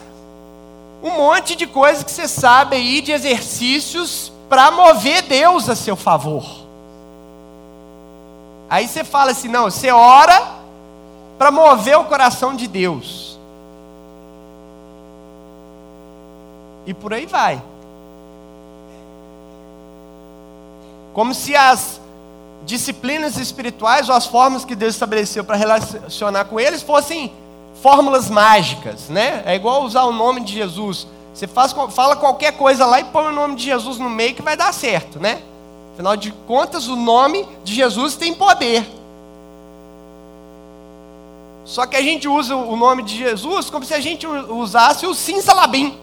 [1.02, 5.96] um monte de coisas que você sabe aí de exercícios para mover Deus a seu
[5.96, 6.59] favor.
[8.70, 10.60] Aí você fala assim: não, você ora
[11.36, 13.38] para mover o coração de Deus.
[16.86, 17.60] E por aí vai.
[21.12, 22.00] Como se as
[22.64, 27.32] disciplinas espirituais ou as formas que Deus estabeleceu para relacionar com eles fossem
[27.82, 29.42] fórmulas mágicas, né?
[29.44, 31.06] É igual usar o nome de Jesus.
[31.34, 34.42] Você faz, fala qualquer coisa lá e põe o nome de Jesus no meio que
[34.42, 35.42] vai dar certo, né?
[35.94, 38.86] Afinal de contas, o nome de Jesus tem poder.
[41.64, 45.14] Só que a gente usa o nome de Jesus como se a gente usasse o
[45.14, 45.96] sim salabim.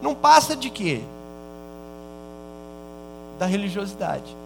[0.00, 1.02] Não passa de quê?
[3.38, 4.36] Da religiosidade.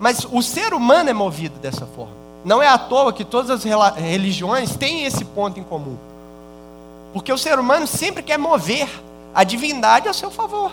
[0.00, 2.14] Mas o ser humano é movido dessa forma.
[2.42, 3.62] Não é à toa que todas as
[3.94, 5.96] religiões têm esse ponto em comum.
[7.12, 8.88] Porque o ser humano sempre quer mover
[9.34, 10.72] a divindade a seu favor.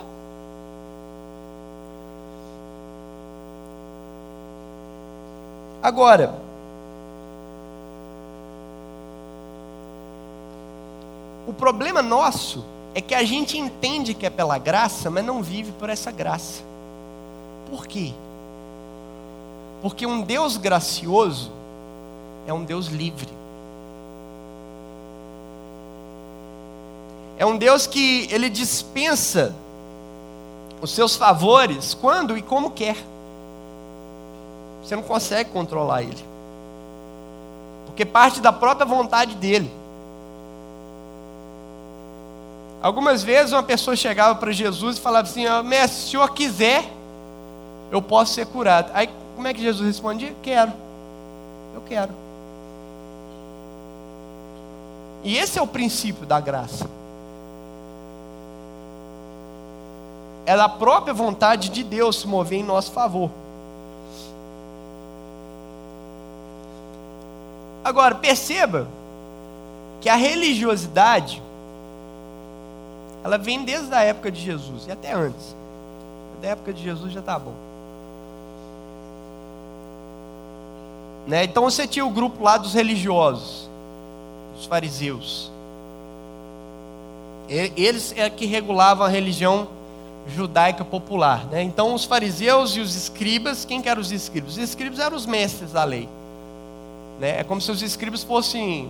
[5.82, 6.36] Agora,
[11.48, 15.72] o problema nosso é que a gente entende que é pela graça, mas não vive
[15.74, 16.62] por essa graça.
[17.70, 18.14] Por quê?
[19.82, 21.52] Porque um Deus gracioso
[22.46, 23.39] é um Deus livre.
[27.40, 29.56] É um Deus que ele dispensa
[30.82, 32.98] os seus favores quando e como quer.
[34.84, 36.26] Você não consegue controlar ele.
[37.86, 39.72] Porque parte da própria vontade dele.
[42.82, 46.34] Algumas vezes uma pessoa chegava para Jesus e falava assim: oh, Mestre, se o senhor
[46.34, 46.92] quiser,
[47.90, 48.92] eu posso ser curado.
[48.94, 50.36] Aí como é que Jesus respondia?
[50.44, 50.74] Quero.
[51.74, 52.12] Eu quero.
[55.24, 57.00] E esse é o princípio da graça.
[60.50, 63.30] É a própria vontade de Deus se mover em nosso favor.
[67.84, 68.88] Agora, perceba
[70.02, 71.40] que a religiosidade
[73.24, 75.56] ela vem desde a época de Jesus e até antes.
[76.42, 77.54] Da época de Jesus já está bom.
[81.28, 81.44] Né?
[81.44, 83.70] Então você tinha o grupo lá dos religiosos,
[84.56, 85.52] dos fariseus.
[87.48, 89.68] Eles é que regulavam a religião
[90.28, 91.46] judaica popular.
[91.46, 91.64] Né?
[91.64, 94.52] Então, os fariseus e os escribas, quem que eram os escribas?
[94.52, 96.08] Os escribas eram os mestres da lei.
[97.20, 97.40] Né?
[97.40, 98.90] É como se os escribas fossem.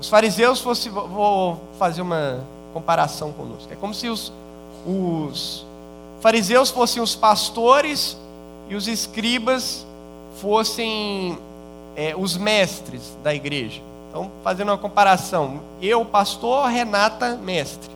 [0.00, 0.90] Os fariseus fossem.
[0.90, 2.40] Vou fazer uma
[2.72, 3.72] comparação conosco.
[3.72, 4.32] É como se os,
[4.86, 5.64] os
[6.20, 8.16] fariseus fossem os pastores
[8.68, 9.86] e os escribas
[10.40, 11.38] fossem
[11.94, 13.80] é, os mestres da igreja.
[14.10, 17.90] Então, fazendo uma comparação, eu, pastor, Renata, mestre.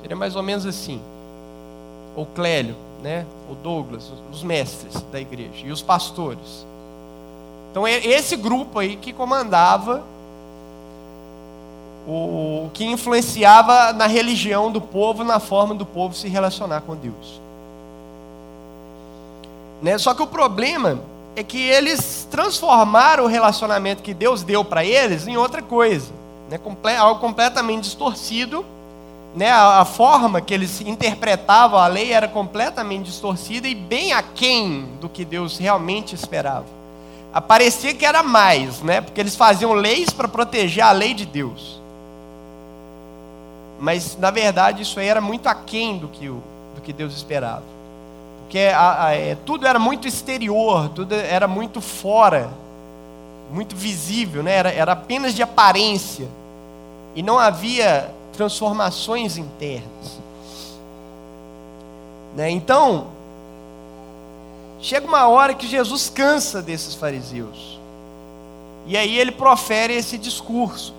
[0.00, 1.00] Seria mais ou menos assim.
[2.16, 3.26] Ou Clélio, né?
[3.48, 5.64] Ou Douglas, os mestres da igreja.
[5.66, 6.66] E os pastores.
[7.70, 10.02] Então, é esse grupo aí que comandava,
[12.06, 17.40] o que influenciava na religião do povo, na forma do povo se relacionar com Deus.
[19.80, 19.96] Né?
[19.98, 21.00] Só que o problema
[21.36, 26.12] é que eles transformaram o relacionamento que Deus deu para eles em outra coisa,
[26.48, 26.58] né?
[26.98, 28.64] algo completamente distorcido.
[29.34, 29.50] Né?
[29.50, 35.08] A, a, forma que eles interpretavam a lei era completamente distorcida e bem aquém do
[35.08, 36.66] que Deus realmente esperava.
[37.32, 39.00] Aparecia que era mais, né?
[39.00, 41.80] porque eles faziam leis para proteger a lei de Deus.
[43.78, 46.42] Mas, na verdade, isso aí era muito aquém do que, o,
[46.74, 47.62] do que Deus esperava
[48.50, 48.72] que é,
[49.30, 52.50] é, tudo era muito exterior, tudo era muito fora,
[53.50, 54.52] muito visível, né?
[54.52, 56.26] era, era apenas de aparência,
[57.14, 60.18] e não havia transformações internas.
[62.34, 62.48] Né?
[62.48, 63.08] Então,
[64.80, 67.78] chega uma hora que Jesus cansa desses fariseus,
[68.86, 70.94] e aí ele profere esse discurso.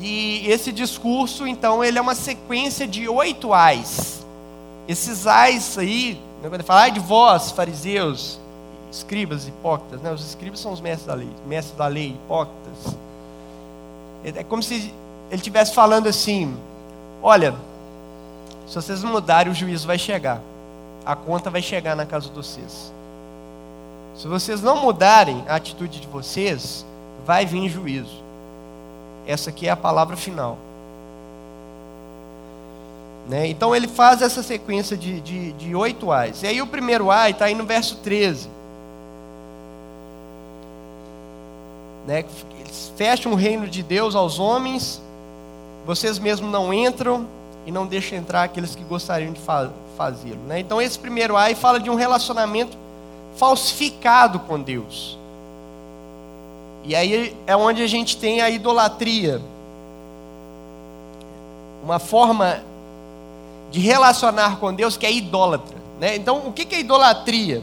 [0.00, 4.24] E esse discurso, então, ele é uma sequência de oito ais.
[4.88, 8.40] Esses ais aí, né, quando ele fala, ai de vós, fariseus,
[8.90, 10.10] escribas, hipócritas, né?
[10.10, 12.96] os escribas são os mestres da lei, mestres da lei, hipócritas.
[14.24, 14.92] É como se
[15.30, 16.56] ele estivesse falando assim:
[17.22, 17.54] olha,
[18.66, 20.40] se vocês mudarem, o juízo vai chegar,
[21.04, 22.92] a conta vai chegar na casa de vocês.
[24.16, 26.86] Se vocês não mudarem a atitude de vocês,
[27.24, 28.24] vai vir juízo.
[29.26, 30.56] Essa aqui é a palavra final.
[33.28, 33.48] Né?
[33.48, 36.42] Então ele faz essa sequência de, de, de oito ais.
[36.42, 38.48] E aí o primeiro ai está aí no verso 13.
[42.06, 42.24] Né?
[42.96, 45.02] Fecham o reino de Deus aos homens,
[45.86, 47.26] vocês mesmos não entram
[47.64, 50.40] e não deixam entrar aqueles que gostariam de fa fazê-lo.
[50.46, 50.60] Né?
[50.60, 52.76] Então esse primeiro ai fala de um relacionamento
[53.36, 55.16] falsificado com Deus.
[56.84, 59.40] E aí é onde a gente tem a idolatria.
[61.82, 62.62] Uma forma
[63.70, 65.76] de relacionar com Deus que é idólatra.
[65.98, 66.16] Né?
[66.16, 67.62] Então, o que é idolatria?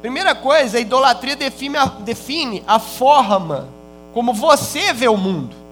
[0.00, 3.68] Primeira coisa, a idolatria define a, define a forma
[4.12, 5.65] como você vê o mundo.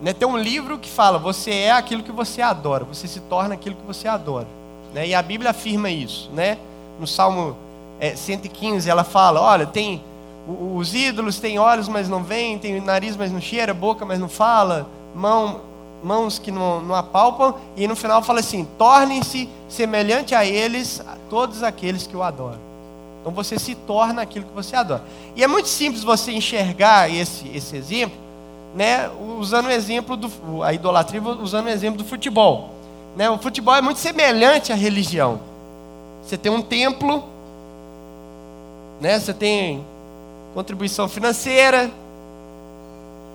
[0.00, 0.12] Né?
[0.12, 3.76] Tem um livro que fala: você é aquilo que você adora, você se torna aquilo
[3.76, 4.46] que você adora.
[4.94, 5.08] Né?
[5.08, 6.30] E a Bíblia afirma isso.
[6.32, 6.58] Né?
[6.98, 7.56] No Salmo
[8.00, 10.02] é, 115, ela fala: olha, tem
[10.48, 14.30] os ídolos têm olhos, mas não veem, tem nariz, mas não cheira, boca, mas não
[14.30, 15.60] fala, mão,
[16.02, 21.16] mãos que não, não apalpam, e no final fala assim: tornem-se semelhante a eles, a
[21.28, 22.58] todos aqueles que o adoram.
[23.20, 25.04] Então você se torna aquilo que você adora.
[25.36, 28.16] E é muito simples você enxergar esse, esse exemplo,
[28.74, 32.70] né, usando o exemplo do a idolatria, usando o exemplo do futebol.
[33.16, 35.40] Né, o futebol é muito semelhante à religião.
[36.22, 37.24] Você tem um templo,
[39.00, 39.84] né, você tem
[40.54, 41.90] contribuição financeira,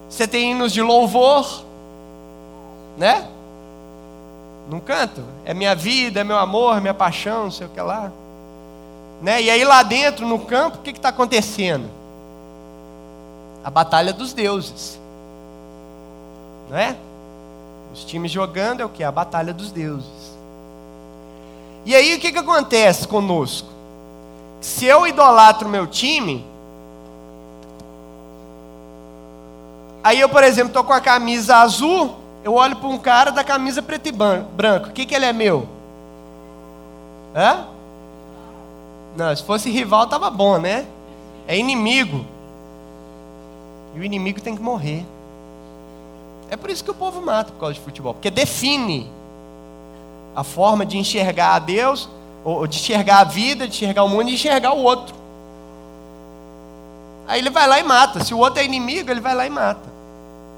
[0.09, 1.63] você tem hinos de louvor,
[2.97, 3.27] né?
[4.69, 5.23] Não canto?
[5.43, 8.11] É minha vida, é meu amor, minha paixão, não sei o que lá.
[9.21, 9.41] Né?
[9.41, 11.89] E aí lá dentro, no campo, o que está acontecendo?
[13.63, 14.99] A batalha dos deuses.
[16.73, 16.95] Não é?
[17.93, 19.03] Os times jogando é o que?
[19.03, 20.33] A batalha dos deuses.
[21.85, 23.69] E aí o que, que acontece conosco?
[24.59, 26.43] Se eu idolatro meu time,
[30.03, 33.43] aí eu, por exemplo, estou com a camisa azul, eu olho para um cara da
[33.43, 34.87] camisa preto e branco.
[34.87, 35.67] O que, que ele é meu?
[37.35, 37.67] Hã?
[39.15, 40.87] Não, se fosse rival tava bom, né?
[41.47, 42.25] É inimigo.
[43.93, 45.05] E o inimigo tem que morrer.
[46.53, 49.09] É por isso que o povo mata por causa de futebol, porque define
[50.35, 52.07] a forma de enxergar a Deus,
[52.43, 55.15] ou de enxergar a vida, de enxergar o mundo e enxergar o outro.
[57.27, 58.23] Aí ele vai lá e mata.
[58.23, 59.89] Se o outro é inimigo, ele vai lá e mata.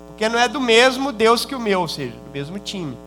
[0.07, 2.97] Porque não é do mesmo Deus que o meu, ou seja, do mesmo time.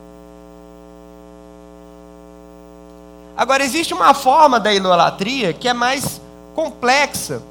[3.37, 6.23] Agora, existe uma forma da idolatria que é mais
[6.55, 7.43] complexa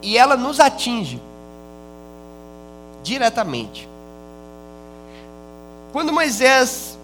[0.00, 1.20] e ela nos atinge
[3.02, 3.89] diretamente.
[5.92, 6.98] Quando Moisés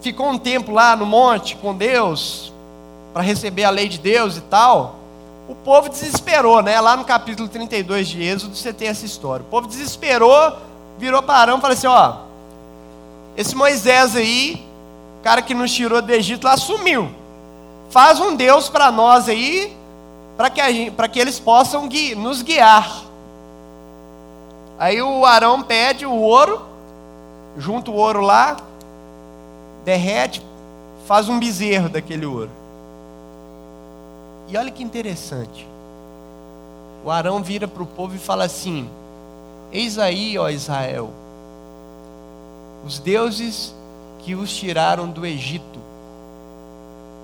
[0.00, 2.52] ficou um tempo lá no monte com Deus,
[3.12, 4.96] para receber a lei de Deus e tal,
[5.48, 6.80] o povo desesperou, né?
[6.80, 9.44] Lá no capítulo 32 de Êxodo você tem essa história.
[9.44, 10.56] O povo desesperou,
[10.98, 12.14] virou para Arão e falou assim: ó,
[13.36, 14.64] esse Moisés aí,
[15.22, 17.10] cara que nos tirou do Egito lá, sumiu.
[17.90, 19.76] Faz um Deus para nós aí,
[20.36, 23.02] para que, que eles possam gui, nos guiar.
[24.78, 26.71] Aí o Arão pede o ouro,
[27.56, 28.56] junta o ouro lá,
[29.84, 30.44] derrete,
[31.06, 32.50] faz um bezerro daquele ouro.
[34.48, 35.66] E olha que interessante.
[37.04, 38.88] O Arão vira para o povo e fala assim:
[39.72, 41.10] Eis aí, ó Israel,
[42.84, 43.74] os deuses
[44.20, 45.80] que os tiraram do Egito.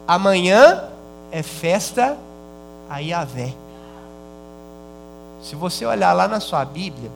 [0.07, 0.85] Amanhã
[1.31, 2.17] é festa
[2.89, 3.53] a Yahvé.
[5.43, 7.11] Se você olhar lá na sua Bíblia,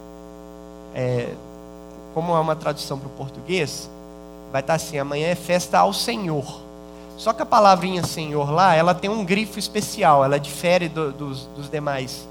[0.95, 1.35] é,
[2.15, 3.91] como é uma tradução para o português,
[4.51, 6.63] vai estar assim: amanhã é festa ao Senhor.
[7.17, 11.47] Só que a palavrinha Senhor lá, ela tem um grifo especial, ela difere do, dos,
[11.57, 12.27] dos, demais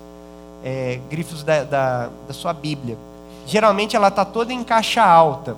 [0.63, 2.97] é, grifos da, da, da, sua Bíblia.
[3.45, 5.55] Geralmente ela está toda em caixa alta.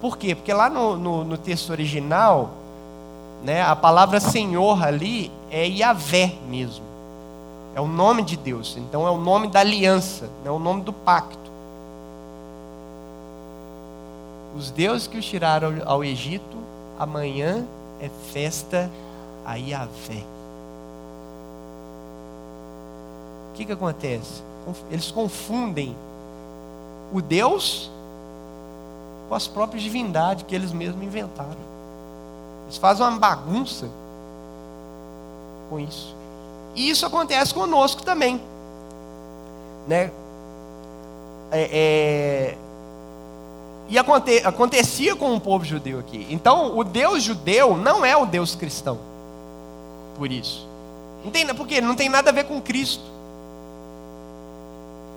[0.00, 0.34] Por quê?
[0.34, 2.50] Porque lá no, no, no texto original,
[3.44, 6.84] né, a palavra Senhor ali é Yahvé mesmo.
[7.74, 8.76] É o nome de Deus.
[8.76, 11.41] Então é o nome da aliança, é o nome do pacto.
[14.54, 16.56] Os deuses que os tiraram ao Egito,
[16.98, 17.64] amanhã
[18.00, 18.90] é festa
[19.44, 20.24] a Yahvé.
[23.50, 24.42] O que, que acontece?
[24.90, 25.96] Eles confundem
[27.12, 27.90] o Deus
[29.28, 31.56] com as próprias divindades que eles mesmos inventaram.
[32.64, 33.88] Eles fazem uma bagunça
[35.68, 36.14] com isso.
[36.74, 38.40] E isso acontece conosco também.
[39.86, 40.10] Né?
[41.50, 42.58] É, é,
[43.88, 46.26] e aconte, acontecia com o povo judeu aqui.
[46.30, 48.98] Então, o Deus judeu não é o Deus cristão.
[50.16, 50.66] Por isso.
[51.24, 53.04] Não tem, porque não tem nada a ver com Cristo.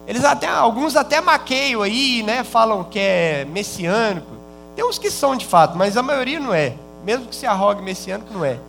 [0.07, 2.43] Eles até, alguns até maqueiam aí, né?
[2.43, 4.27] Falam que é messiânico.
[4.75, 6.73] Tem uns que são de fato, mas a maioria não é.
[7.03, 8.59] Mesmo que se arrogue messiânico, não é.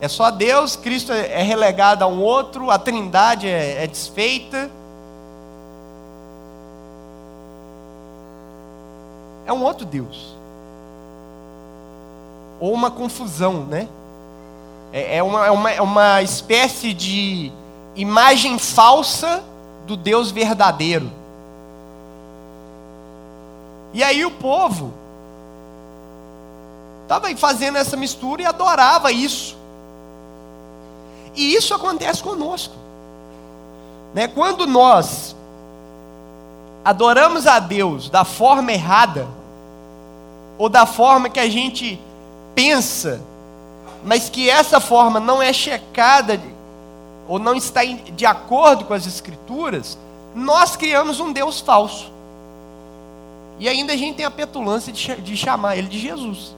[0.00, 4.68] É só Deus, Cristo é relegado a um outro, a trindade é, é desfeita.
[9.46, 10.36] É um outro Deus.
[12.60, 13.88] Ou uma confusão, né?
[14.92, 17.50] É, é uma, é uma, é uma espécie de
[17.96, 19.42] imagem falsa
[19.86, 21.10] do Deus verdadeiro.
[23.92, 24.92] E aí o povo
[27.02, 29.56] estava fazendo essa mistura e adorava isso.
[31.34, 32.74] E isso acontece conosco.
[34.14, 34.28] Né?
[34.28, 35.31] Quando nós
[36.84, 39.26] adoramos a Deus da forma errada,
[40.58, 42.00] ou da forma que a gente
[42.54, 43.20] pensa,
[44.04, 46.40] mas que essa forma não é checada,
[47.28, 49.96] ou não está de acordo com as Escrituras,
[50.34, 52.10] nós criamos um Deus falso.
[53.58, 56.54] E ainda a gente tem a petulância de chamar ele de Jesus.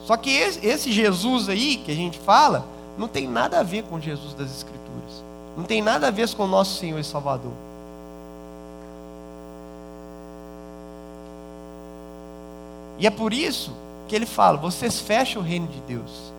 [0.00, 2.64] Só que esse Jesus aí que a gente fala,
[2.96, 5.24] não tem nada a ver com Jesus das Escrituras.
[5.56, 7.65] Não tem nada a ver com o nosso Senhor e Salvador.
[12.98, 13.72] E é por isso
[14.08, 16.32] que ele fala: vocês fecham o reino de Deus.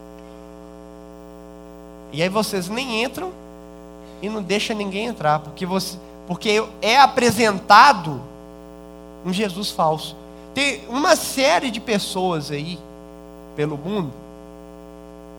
[2.12, 3.32] E aí vocês nem entram
[4.22, 8.22] e não deixam ninguém entrar, porque, você, porque é apresentado
[9.26, 10.16] um Jesus falso.
[10.54, 12.80] Tem uma série de pessoas aí
[13.56, 14.12] pelo mundo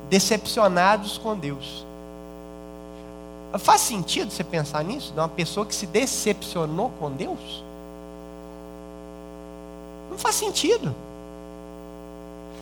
[0.09, 1.87] decepcionados com Deus.
[3.59, 5.13] Faz sentido você pensar nisso?
[5.13, 7.65] De uma pessoa que se decepcionou com Deus?
[10.11, 10.95] Não faz sentido.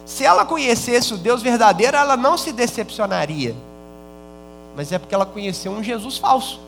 [0.06, 3.56] Se ela conhecesse o Deus verdadeiro, ela não se decepcionaria.
[4.76, 6.60] Mas é porque ela conheceu um Jesus falso.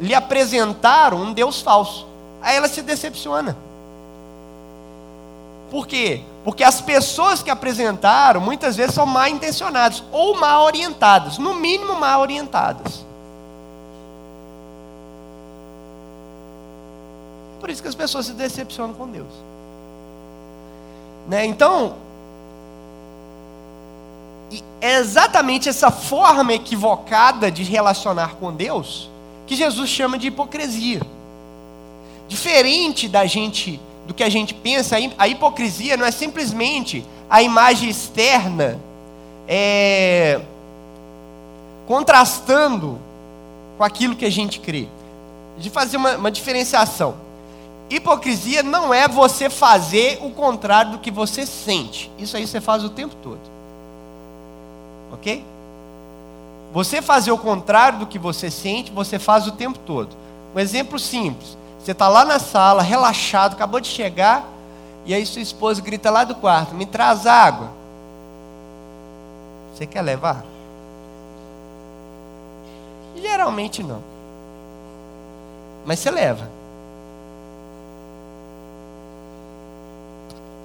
[0.00, 2.06] Lhe apresentaram um Deus falso.
[2.42, 3.56] Aí ela se decepciona.
[5.70, 6.22] Por quê?
[6.44, 11.94] Porque as pessoas que apresentaram muitas vezes são mal intencionadas ou mal orientadas, no mínimo
[11.94, 13.04] mal orientadas.
[17.60, 19.32] Por isso que as pessoas se decepcionam com Deus.
[21.28, 21.44] Né?
[21.46, 21.96] Então,
[24.50, 29.10] e é exatamente essa forma equivocada de relacionar com Deus
[29.46, 31.00] que Jesus chama de hipocrisia.
[32.28, 37.88] Diferente da gente, do que a gente pensa, a hipocrisia não é simplesmente a imagem
[37.88, 38.80] externa
[39.48, 40.40] é,
[41.86, 42.98] contrastando
[43.78, 44.88] com aquilo que a gente crê.
[45.58, 47.14] De fazer uma, uma diferenciação.
[47.88, 52.10] Hipocrisia não é você fazer o contrário do que você sente.
[52.18, 53.55] Isso aí você faz o tempo todo.
[55.12, 55.44] Ok?
[56.72, 60.14] Você fazer o contrário do que você sente, você faz o tempo todo.
[60.54, 64.44] Um exemplo simples: você está lá na sala, relaxado, acabou de chegar,
[65.04, 67.70] e aí sua esposa grita lá do quarto: Me traz água.
[69.72, 70.44] Você quer levar?
[73.14, 74.02] Geralmente não.
[75.84, 76.50] Mas você leva.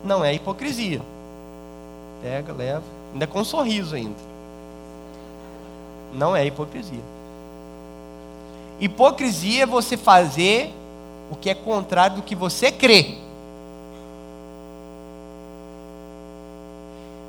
[0.04, 1.02] Não é hipocrisia.
[2.22, 2.84] Pega, leva,
[3.14, 4.31] ainda com um sorriso ainda.
[6.14, 7.04] Não é hipocrisia.
[8.80, 10.74] Hipocrisia é você fazer
[11.30, 13.16] o que é contrário do que você crê.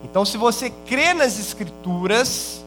[0.05, 2.65] Então, se você crê nas Escrituras,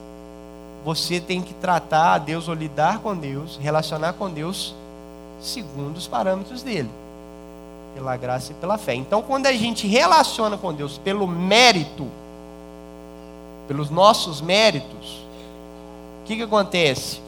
[0.86, 4.74] você tem que tratar a Deus ou lidar com Deus, relacionar com Deus
[5.41, 6.89] segundo os parâmetros dele
[7.95, 8.93] pela graça e pela fé.
[8.93, 12.07] Então, quando a gente relaciona com Deus pelo mérito,
[13.68, 15.25] pelos nossos méritos,
[16.26, 17.22] que, que acontece?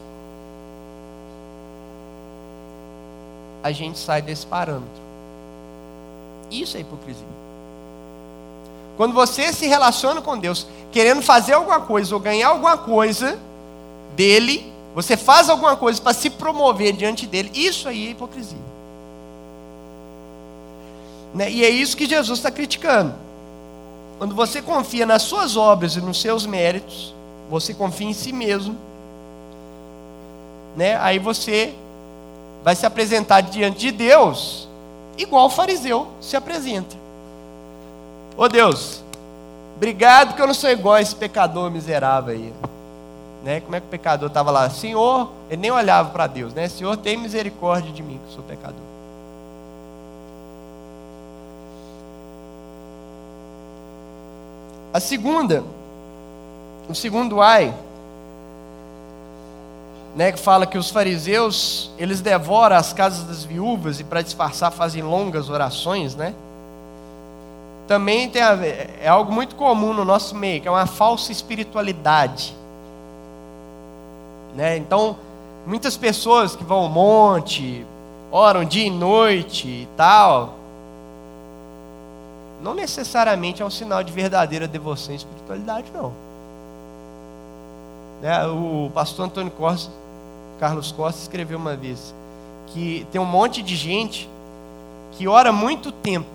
[3.64, 5.08] A gente sai desse parâmetro.
[6.50, 7.26] Isso é hipocrisia.
[8.96, 13.38] Quando você se relaciona com Deus, querendo fazer alguma coisa ou ganhar alguma coisa
[14.16, 18.58] dele, você faz alguma coisa para se promover diante dele, isso aí é hipocrisia.
[21.36, 21.52] Né?
[21.52, 23.14] E é isso que Jesus está criticando.
[24.18, 27.14] Quando você confia nas suas obras e nos seus méritos,
[27.50, 28.76] você confia em si mesmo,
[30.78, 30.96] né?
[31.02, 31.74] aí você
[32.64, 34.68] vai se apresentar diante de Deus
[35.18, 36.96] igual o fariseu se apresenta.
[38.38, 39.04] Ô oh Deus,
[39.76, 42.54] obrigado que eu não sou igual a esse pecador miserável aí.
[43.44, 43.62] Né?
[43.62, 44.70] Como é que o pecador estava lá?
[44.70, 46.68] Senhor, ele nem olhava para Deus, né?
[46.68, 48.76] Senhor, tem misericórdia de mim, que sou pecador.
[54.94, 55.64] A segunda,
[56.90, 57.74] o segundo ai,
[60.18, 64.72] né, que fala que os fariseus, eles devoram as casas das viúvas e para disfarçar
[64.72, 66.34] fazem longas orações, né?
[67.88, 68.58] Também tem a,
[69.00, 72.56] é algo muito comum no nosso meio, que é uma falsa espiritualidade.
[74.56, 74.76] Né?
[74.78, 75.16] Então,
[75.68, 77.86] muitas pessoas que vão ao monte,
[78.32, 80.56] oram dia e noite e tal,
[82.60, 86.12] não necessariamente é um sinal de verdadeira devoção e espiritualidade, não.
[88.20, 88.48] Né?
[88.48, 90.07] O pastor Antônio Costa,
[90.60, 92.14] Carlos Costa escreveu uma vez
[92.68, 94.30] que tem um monte de gente
[95.12, 96.28] que ora muito tempo,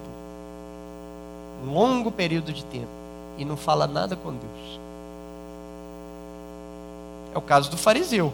[1.64, 2.88] um longo período de tempo,
[3.36, 4.80] e não fala nada com Deus.
[7.34, 8.32] É o caso do fariseu.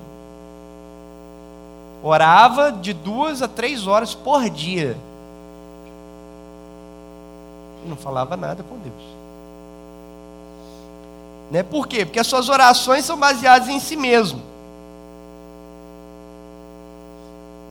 [2.03, 4.97] Orava de duas a três horas por dia
[7.89, 9.19] não falava nada com Deus.
[11.51, 11.63] Né?
[11.63, 12.05] Por quê?
[12.05, 14.43] Porque as suas orações são baseadas em si mesmo.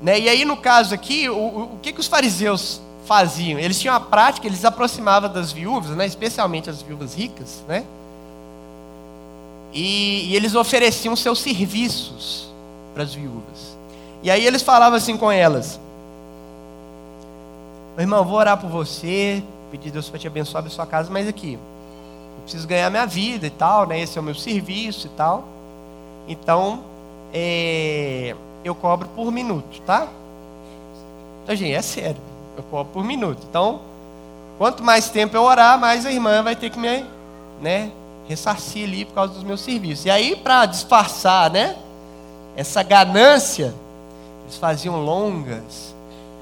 [0.02, 0.20] Né?
[0.20, 3.60] E aí, no caso aqui, o, o, que, que os fariseus faziam?
[3.60, 6.06] Eles tinham a prática, eles aproximavam das viúvas, né?
[6.06, 7.84] especialmente as viúvas ricas, né?
[9.74, 12.48] E, e eles ofereciam seus serviços
[12.94, 13.78] para as viúvas.
[14.24, 15.80] E aí eles falavam assim com elas:
[17.98, 21.54] Irmão, vou orar por você, pedir Deus para te abençoar a sua casa, mas aqui,
[21.54, 24.00] eu preciso ganhar minha vida e tal, né?
[24.00, 25.46] Esse é o meu serviço e tal.
[26.28, 26.84] Então,
[27.34, 30.08] é, eu cobro por minuto, tá?
[31.44, 32.22] Então, gente, é sério,
[32.58, 33.46] eu cobro por minuto.
[33.50, 33.82] Então,
[34.58, 37.06] quanto mais tempo eu orar, mais a irmã vai ter que me,
[37.62, 37.92] né,
[38.28, 40.06] ressarcir ali por causa dos meus serviços.
[40.06, 41.78] E aí, para disfarçar, né,
[42.56, 43.74] essa ganância,
[44.44, 45.96] eles faziam longas,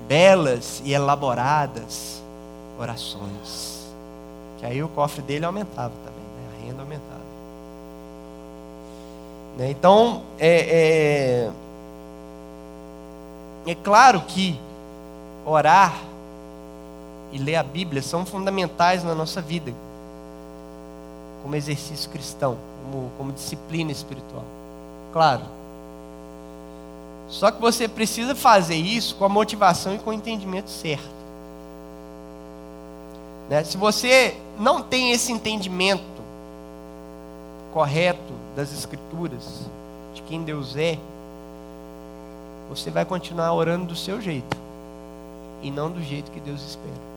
[0.07, 2.21] belas e elaboradas
[2.79, 3.85] orações.
[4.57, 6.49] Que aí o cofre dele aumentava também, né?
[6.53, 7.15] a renda aumentava.
[9.57, 9.71] Né?
[9.71, 11.51] Então, é, é,
[13.65, 14.59] é claro que
[15.45, 15.95] orar
[17.31, 19.73] e ler a Bíblia são fundamentais na nossa vida,
[21.41, 24.43] como exercício cristão, como, como disciplina espiritual.
[25.11, 25.43] Claro.
[27.27, 31.15] Só que você precisa fazer isso com a motivação e com o entendimento certo.
[33.49, 33.63] Né?
[33.63, 36.03] Se você não tem esse entendimento
[37.73, 39.65] correto das Escrituras,
[40.13, 40.97] de quem Deus é,
[42.69, 44.57] você vai continuar orando do seu jeito
[45.61, 47.15] e não do jeito que Deus espera.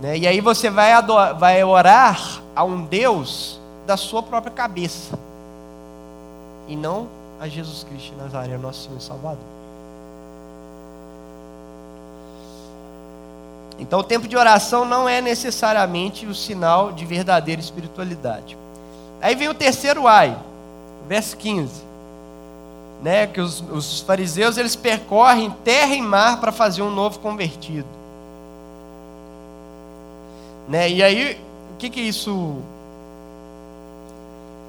[0.00, 0.18] Né?
[0.18, 5.18] E aí você vai, adorar, vai orar a um Deus da sua própria cabeça
[6.68, 7.08] e não
[7.40, 9.58] a Jesus Cristo de Nazaré, nosso Senhor e Salvador.
[13.78, 18.58] Então, o tempo de oração não é necessariamente o sinal de verdadeira espiritualidade.
[19.20, 20.36] Aí vem o terceiro ai,
[21.06, 21.87] verso 15.
[23.02, 27.86] Né, que os, os fariseus eles percorrem terra e mar para fazer um novo convertido.
[30.68, 31.40] Né, e aí,
[31.74, 32.32] o que que isso.
[32.32, 32.62] O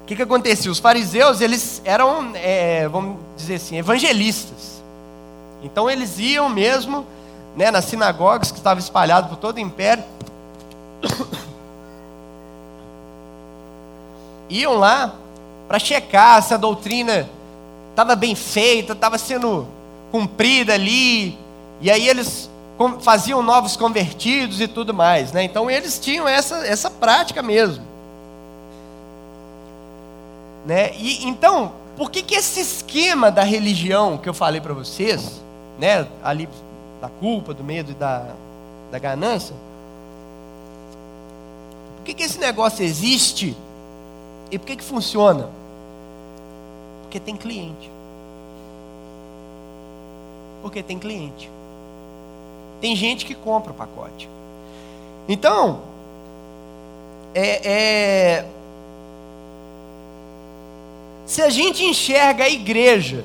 [0.06, 0.70] que que acontecia?
[0.70, 4.80] Os fariseus, eles eram, é, vamos dizer assim, evangelistas.
[5.62, 7.04] Então, eles iam mesmo
[7.54, 10.02] né, nas sinagogas que estavam espalhadas por todo o império.
[14.48, 15.14] Iam lá
[15.68, 17.28] para checar se a doutrina
[18.00, 19.66] estava bem feita, estava sendo
[20.10, 21.38] cumprida ali.
[21.80, 22.48] E aí eles
[23.00, 25.32] faziam novos convertidos e tudo mais.
[25.32, 25.44] Né?
[25.44, 27.84] Então eles tinham essa, essa prática mesmo.
[30.64, 30.92] Né?
[30.96, 35.40] E, então, por que, que esse esquema da religião que eu falei para vocês,
[35.78, 36.48] né, ali
[37.00, 38.26] da culpa, do medo e da,
[38.90, 39.54] da ganância.
[41.96, 43.56] Por que, que esse negócio existe
[44.50, 45.48] e por que, que funciona?
[47.10, 47.90] Porque tem cliente.
[50.62, 51.50] Porque tem cliente.
[52.80, 54.28] Tem gente que compra o pacote.
[55.28, 55.80] Então,
[57.34, 58.46] é, é,
[61.26, 63.24] se a gente enxerga a igreja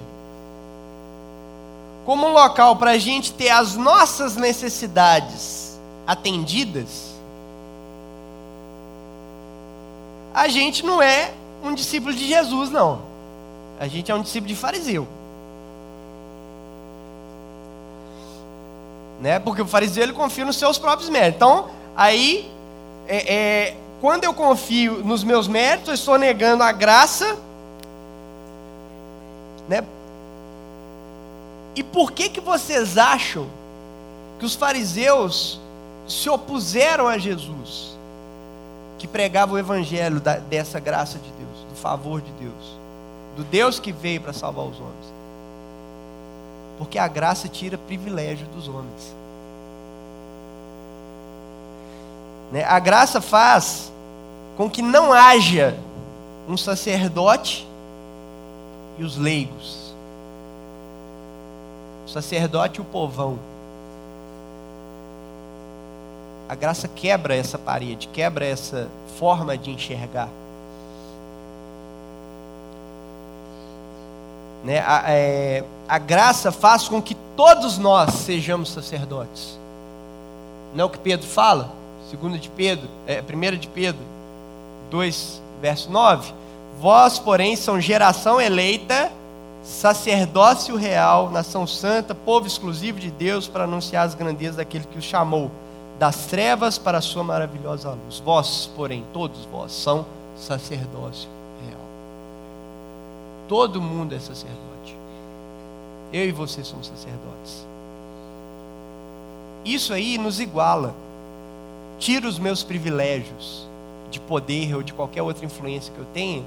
[2.08, 7.14] como um local para a gente ter as nossas necessidades atendidas,
[10.34, 11.32] a gente não é
[11.64, 13.15] um discípulo de Jesus, não.
[13.80, 15.08] A gente é um discípulo de fariseu.
[19.20, 19.40] Né?
[19.40, 21.36] Porque o fariseu ele confia nos seus próprios méritos.
[21.36, 22.50] Então, aí,
[23.08, 27.38] é, é, quando eu confio nos meus méritos, eu estou negando a graça,
[29.68, 29.84] né?
[31.76, 33.48] E por que que vocês acham
[34.40, 35.60] que os fariseus
[36.08, 37.98] se opuseram a Jesus,
[38.98, 42.78] que pregava o evangelho da, dessa graça de Deus, do favor de Deus,
[43.36, 45.14] do Deus que veio para salvar os homens?
[46.78, 49.16] Porque a graça tira privilégio dos homens.
[52.52, 52.64] Né?
[52.64, 53.92] A graça faz
[54.58, 55.78] com que não haja
[56.48, 57.68] um sacerdote
[58.98, 59.86] e os leigos
[62.16, 63.38] sacerdote e o povão.
[66.48, 68.88] A graça quebra essa parede, quebra essa
[69.20, 70.30] forma de enxergar.
[74.66, 74.80] Né?
[74.80, 79.60] A, é, a graça faz com que todos nós sejamos sacerdotes.
[80.74, 81.72] Não é o que Pedro fala?
[82.10, 84.02] Segunda de Pedro, é, primeira de Pedro
[84.90, 86.34] 2, verso 9.
[86.80, 89.12] Vós, porém, são geração eleita,
[89.64, 95.06] sacerdócio real, nação santa, povo exclusivo de Deus, para anunciar as grandezas daquele que os
[95.06, 95.52] chamou
[96.00, 98.20] das trevas para a sua maravilhosa luz.
[98.20, 100.06] Vós, porém, todos vós, são
[100.36, 101.35] sacerdócio.
[103.48, 104.96] Todo mundo é sacerdote.
[106.12, 107.66] Eu e você somos sacerdotes.
[109.64, 110.94] Isso aí nos iguala.
[112.00, 113.68] Tira os meus privilégios
[114.12, 116.44] de poder ou de qualquer outra influência que eu tenha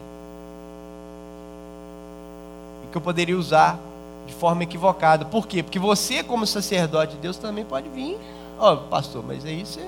[2.91, 3.79] que eu poderia usar
[4.27, 5.25] de forma equivocada.
[5.25, 5.63] Por quê?
[5.63, 8.19] Porque você, como sacerdote de Deus, também pode vir.
[8.59, 9.85] Ó, oh, pastor, mas aí você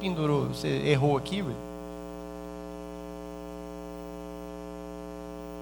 [0.00, 1.52] pendurou, você errou aqui, ué.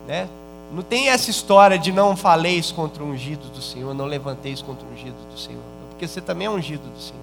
[0.06, 0.28] Né?
[0.72, 4.86] Não tem essa história de não faleis contra o ungido do Senhor, não levanteis contra
[4.86, 5.62] o ungido do Senhor.
[5.90, 7.20] Porque você também é ungido do Senhor.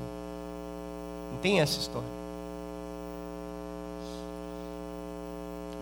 [1.32, 2.18] Não tem essa história.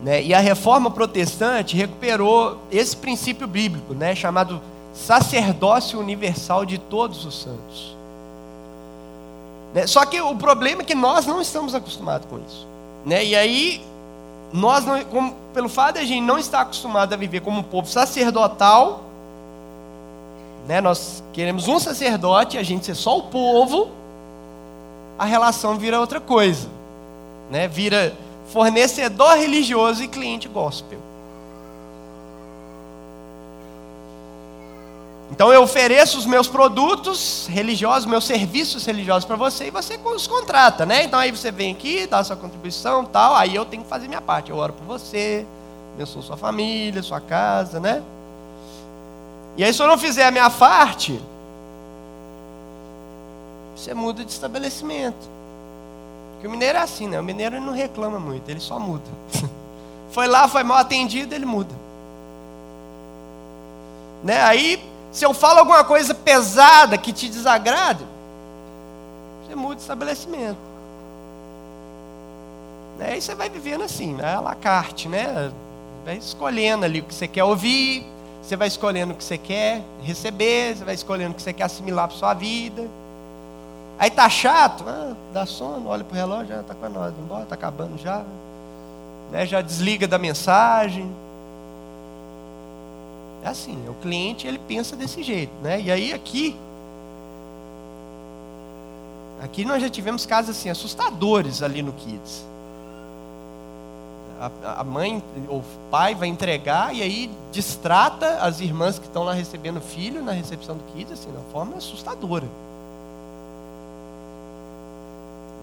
[0.01, 0.21] Né?
[0.21, 4.13] E a reforma protestante recuperou esse princípio bíblico, né?
[4.13, 4.61] chamado
[4.93, 7.95] sacerdócio universal de todos os santos.
[9.73, 9.87] Né?
[9.87, 12.67] Só que o problema é que nós não estamos acostumados com isso.
[13.05, 13.25] Né?
[13.25, 13.85] E aí,
[14.53, 17.63] nós, não, como, pelo fato de a gente não estar acostumado a viver como um
[17.63, 19.03] povo sacerdotal,
[20.67, 20.81] né?
[20.81, 23.89] nós queremos um sacerdote, a gente ser só o povo,
[25.17, 26.67] a relação vira outra coisa.
[27.49, 27.67] Né?
[27.67, 28.13] Vira
[28.47, 30.99] fornecedor religioso e cliente gospel.
[35.31, 40.27] Então eu ofereço os meus produtos religiosos, meus serviços religiosos para você e você os
[40.27, 41.03] contrata, né?
[41.03, 44.21] Então aí você vem aqui, dá sua contribuição, tal, aí eu tenho que fazer minha
[44.21, 44.51] parte.
[44.51, 45.45] Eu oro por você,
[46.05, 48.03] sou sua família, sua casa, né?
[49.57, 51.19] E aí se eu não fizer a minha parte,
[53.75, 55.35] você muda de estabelecimento.
[56.33, 57.19] Porque o mineiro é assim, né?
[57.19, 59.05] O mineiro não reclama muito, ele só muda.
[60.11, 61.73] foi lá, foi mal atendido, ele muda.
[64.23, 64.41] Né?
[64.41, 64.83] Aí,
[65.15, 68.05] se eu falo alguma coisa pesada que te desagrade,
[69.47, 70.57] você muda de estabelecimento.
[72.97, 73.17] Né?
[73.17, 74.35] E você vai vivendo assim, né?
[74.35, 75.53] a la carte, né?
[76.03, 78.05] Vai escolhendo ali o que você quer ouvir,
[78.43, 81.63] você vai escolhendo o que você quer receber, você vai escolhendo o que você quer
[81.63, 82.85] assimilar para sua vida.
[83.97, 87.45] Aí tá chato, ah, dá sono, olha pro relógio, já tá com a nós, embora,
[87.45, 88.21] tá acabando já.
[89.31, 89.45] Né?
[89.45, 91.09] Já desliga da mensagem.
[93.45, 95.79] É assim, o cliente ele pensa desse jeito, né?
[95.79, 96.57] E aí aqui
[99.39, 102.43] aqui nós já tivemos casos assim assustadores ali no Kids.
[104.39, 109.23] A, a mãe ou o pai vai entregar e aí distrata as irmãs que estão
[109.23, 112.47] lá recebendo o filho na recepção do Kids assim, de uma forma assustadora.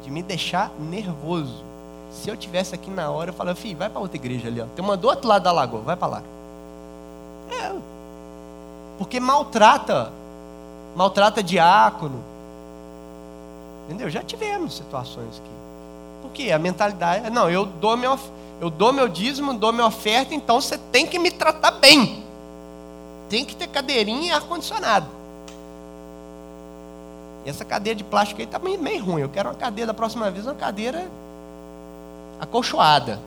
[0.05, 1.65] De me deixar nervoso.
[2.13, 4.67] Se eu tivesse aqui na hora, eu falava, filho, vai para outra igreja ali, ó.
[4.67, 6.23] Tem uma do outro lado da lagoa, vai para lá.
[7.53, 7.73] É,
[8.99, 10.11] porque maltrata,
[10.97, 12.23] maltrata diácono.
[13.85, 14.09] Entendeu?
[14.09, 15.51] Já tivemos situações aqui.
[16.23, 16.53] Por quê?
[16.53, 18.19] A mentalidade é, não, eu dou meu,
[18.61, 22.25] eu dou meu dízimo, dou minha oferta, então você tem que me tratar bem.
[23.29, 25.07] Tem que ter cadeirinha e ar-condicionado.
[27.45, 29.23] E essa cadeira de plástico aí está meio, meio ruim.
[29.23, 31.09] Eu quero uma cadeira da próxima vez, uma cadeira
[32.41, 33.19] acolchoada.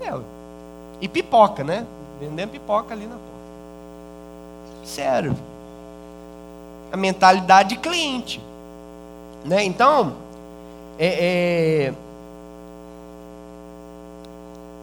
[0.00, 0.20] É,
[1.00, 1.86] e pipoca, né?
[2.20, 3.28] Vendendo pipoca ali na porta.
[4.84, 5.36] Sério.
[6.90, 8.40] A mentalidade de cliente.
[9.44, 9.64] Né?
[9.64, 10.14] Então,
[10.98, 11.94] é, é...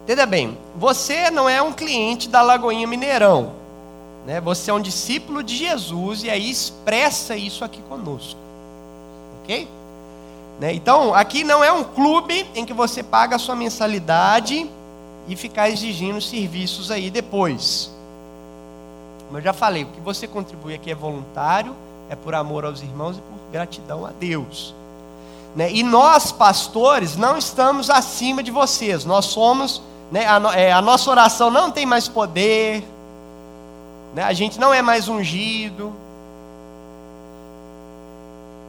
[0.04, 3.52] entenda bem, você não é um cliente da Lagoinha Mineirão.
[4.24, 4.40] Né?
[4.40, 8.40] Você é um discípulo de Jesus e aí expressa isso aqui conosco.
[9.42, 9.68] Ok?
[10.58, 10.72] Né?
[10.72, 14.70] Então, aqui não é um clube em que você paga a sua mensalidade
[15.28, 17.90] e ficar exigindo serviços aí depois.
[19.26, 21.74] Como eu já falei, o que você contribui aqui é voluntário,
[22.08, 24.74] é por amor aos irmãos e por gratidão a Deus.
[25.54, 25.72] Né?
[25.72, 29.04] E nós, pastores, não estamos acima de vocês.
[29.04, 32.84] Nós somos, né, a, é, a nossa oração não tem mais poder,
[34.14, 34.22] né?
[34.22, 35.92] a gente não é mais ungido.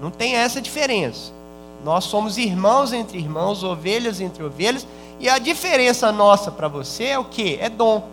[0.01, 1.36] Não tem essa diferença.
[1.83, 4.85] Nós somos irmãos entre irmãos, ovelhas entre ovelhas,
[5.19, 7.57] e a diferença nossa para você é o que?
[7.59, 8.03] É dom,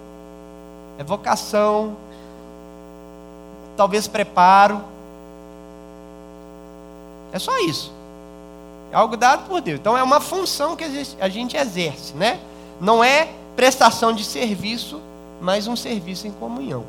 [0.99, 1.97] é vocação,
[3.77, 4.81] talvez preparo.
[7.33, 7.93] É só isso.
[8.93, 9.81] É algo dado por Deus.
[9.81, 10.85] Então é uma função que
[11.21, 12.39] a gente exerce, né?
[12.81, 15.01] Não é prestação de serviço,
[15.41, 16.85] mas um serviço em comunhão.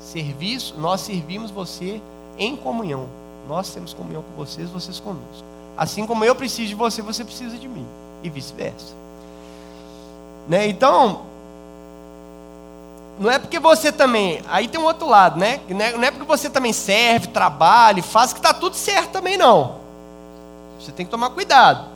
[0.00, 2.00] Serviço, nós servimos você
[2.36, 3.06] em comunhão.
[3.48, 5.44] Nós temos comunhão com vocês, vocês conosco.
[5.76, 7.86] Assim como eu preciso de você, você precisa de mim.
[8.22, 8.94] E vice-versa.
[10.48, 10.66] Né?
[10.68, 11.22] Então,
[13.18, 14.42] não é porque você também.
[14.48, 15.60] Aí tem um outro lado, né?
[15.68, 19.76] Não é porque você também serve, trabalha, faz que está tudo certo também, não.
[20.78, 21.86] Você tem que tomar cuidado.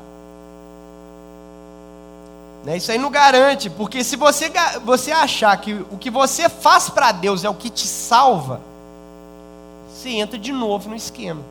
[2.65, 2.77] Né?
[2.77, 4.51] Isso aí não garante, porque se você,
[4.85, 8.61] você achar que o que você faz para Deus é o que te salva,
[10.01, 11.43] você entra de novo no esquema,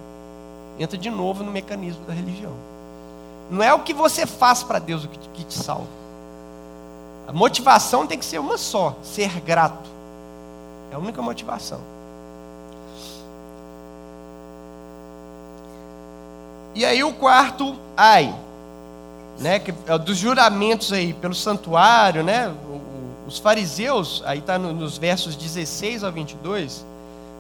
[0.80, 2.54] entra de novo no mecanismo da religião.
[3.52, 5.88] Não é o que você faz para Deus o que te, salva.
[7.28, 9.90] A motivação tem que ser uma só: ser grato.
[10.92, 11.80] É a única motivação.
[16.74, 18.34] E aí o quarto ai,
[19.40, 22.52] né, que é dos juramentos aí pelo santuário, né?
[23.28, 26.84] Os fariseus, aí está nos versos 16 a 22,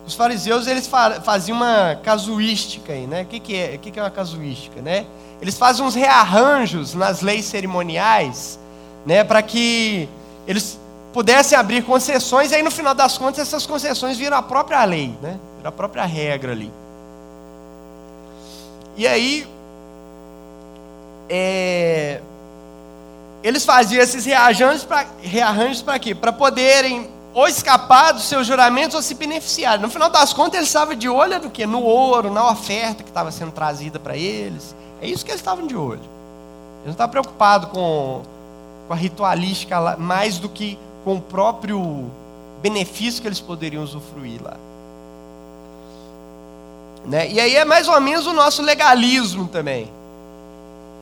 [0.05, 0.89] os fariseus eles
[1.23, 3.21] faziam uma casuística aí, né?
[3.21, 3.75] O que, que é?
[3.75, 5.05] O que, que é uma casuística, né?
[5.41, 8.59] Eles fazem uns rearranjos nas leis cerimoniais,
[9.05, 9.23] né?
[9.23, 10.09] Para que
[10.47, 10.79] eles
[11.13, 15.15] pudessem abrir concessões e aí no final das contas essas concessões viram a própria lei,
[15.21, 15.39] né?
[15.57, 16.71] Viram a própria regra ali.
[18.97, 19.47] E aí
[21.29, 22.19] é,
[23.43, 26.13] eles faziam esses rearranjos para rearranjos para quê?
[26.13, 29.79] Para poderem ou escapar dos seus juramentos ou se beneficiar.
[29.79, 31.65] No final das contas, eles estavam de olho no que?
[31.65, 34.75] No ouro, na oferta que estava sendo trazida para eles.
[35.01, 35.99] É isso que eles estavam de olho.
[35.99, 38.23] Eles não estavam preocupados com,
[38.87, 42.09] com a ritualística mais do que com o próprio
[42.61, 44.57] benefício que eles poderiam usufruir lá.
[47.05, 47.31] Né?
[47.31, 49.89] E aí é mais ou menos o nosso legalismo também.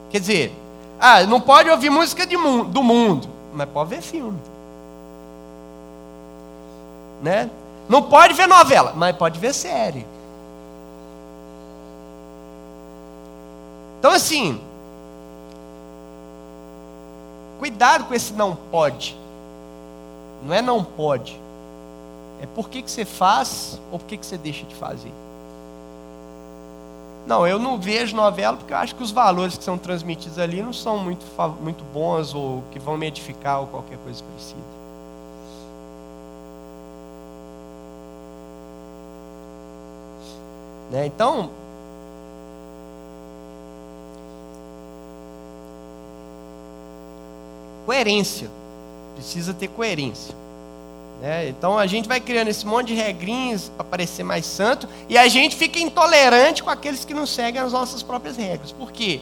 [0.10, 0.54] Quer dizer,
[1.00, 4.40] ah, não pode ouvir música mu do mundo, mas pode ver filme
[7.22, 7.50] né?
[7.88, 10.06] Não pode ver novela, mas pode ver série.
[14.00, 14.62] Então assim,
[17.60, 19.18] cuidado com esse não pode.
[20.44, 21.40] Não é não pode.
[22.42, 25.12] É por que, que você faz ou por que, que você deixa de fazer.
[27.26, 30.62] Não, eu não vejo novela porque eu acho que os valores que são transmitidos ali
[30.62, 31.26] não são muito,
[31.62, 34.77] muito bons ou que vão me edificar ou qualquer coisa parecida.
[40.92, 41.06] Né?
[41.06, 41.50] Então,
[47.86, 48.50] coerência.
[49.16, 50.36] Precisa ter coerência.
[51.22, 51.50] Né?
[51.50, 55.28] Então a gente vai criando esse monte de regrinhas para parecer mais santo e a
[55.28, 58.72] gente fica intolerante com aqueles que não seguem as nossas próprias regras.
[58.72, 59.22] Por quê?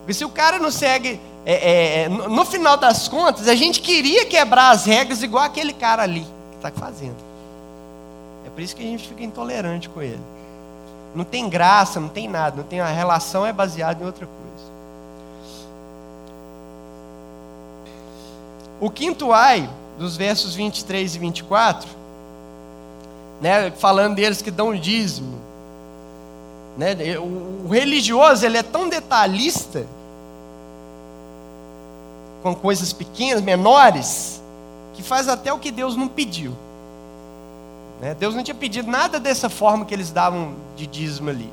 [0.00, 3.54] Porque se o cara não segue, é, é, é no, no final das contas, a
[3.54, 7.25] gente queria quebrar as regras igual aquele cara ali que está fazendo.
[8.46, 10.20] É por isso que a gente fica intolerante com ele.
[11.14, 14.36] Não tem graça, não tem nada, não tem a relação é baseada em outra coisa.
[18.78, 19.68] O quinto ai
[19.98, 21.88] dos versos 23 e 24,
[23.40, 25.40] né, falando deles que dão dízimo.
[26.76, 29.86] Né, o, o religioso ele é tão detalhista
[32.42, 34.40] com coisas pequenas, menores,
[34.94, 36.52] que faz até o que Deus não pediu.
[38.00, 38.14] Né?
[38.14, 41.50] Deus não tinha pedido nada dessa forma que eles davam de dízimo ali.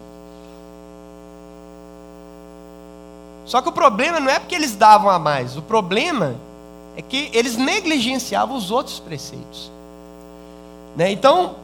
[3.45, 6.35] Só que o problema não é porque eles davam a mais, o problema
[6.95, 9.71] é que eles negligenciavam os outros preceitos.
[10.95, 11.11] Né?
[11.11, 11.55] Então,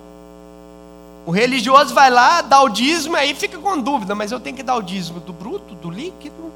[1.25, 4.63] o religioso vai lá, dá o dízimo, aí fica com dúvida, mas eu tenho que
[4.63, 6.51] dar o dízimo do bruto, do líquido?